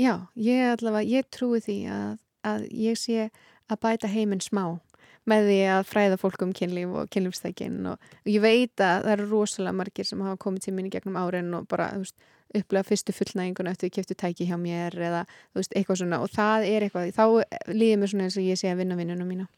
[0.00, 3.30] já, ég allavega, ég trúi því að að ég sé
[3.70, 4.78] að bæta heiminn smá
[5.28, 9.28] með því að fræða fólk um kynlíf og kynlífstækin og ég veit að það eru
[9.30, 12.16] rosalega margir sem hafa komið til minni gegnum árin og bara veist,
[12.54, 15.24] upplega fyrstu fullnægingun eftir að kæftu tæki hjá mér eða
[15.56, 17.24] veist, eitthvað svona og það er eitthvað, þá
[17.72, 19.48] líður mér svona eins og ég sé að vinna vinnunum mína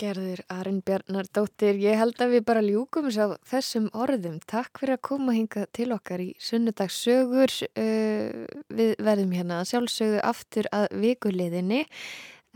[0.00, 3.08] Gerður Arin Bjarnardóttir, ég held að við bara ljúkum
[3.48, 4.38] þessum orðum.
[4.44, 7.54] Takk fyrir að koma hinga til okkar í sunnudagssögur.
[7.72, 11.84] Uh, við verðum hérna sjálfsögðu aftur að vikuleðinni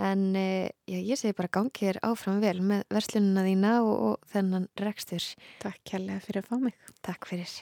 [0.01, 4.31] en uh, já, ég segi bara gangið er áfram vel með verslununa þína og, og
[4.33, 5.33] þennan rekstur.
[5.65, 6.81] Takk kærlega fyrir að fá mig.
[7.07, 7.61] Takk fyrir.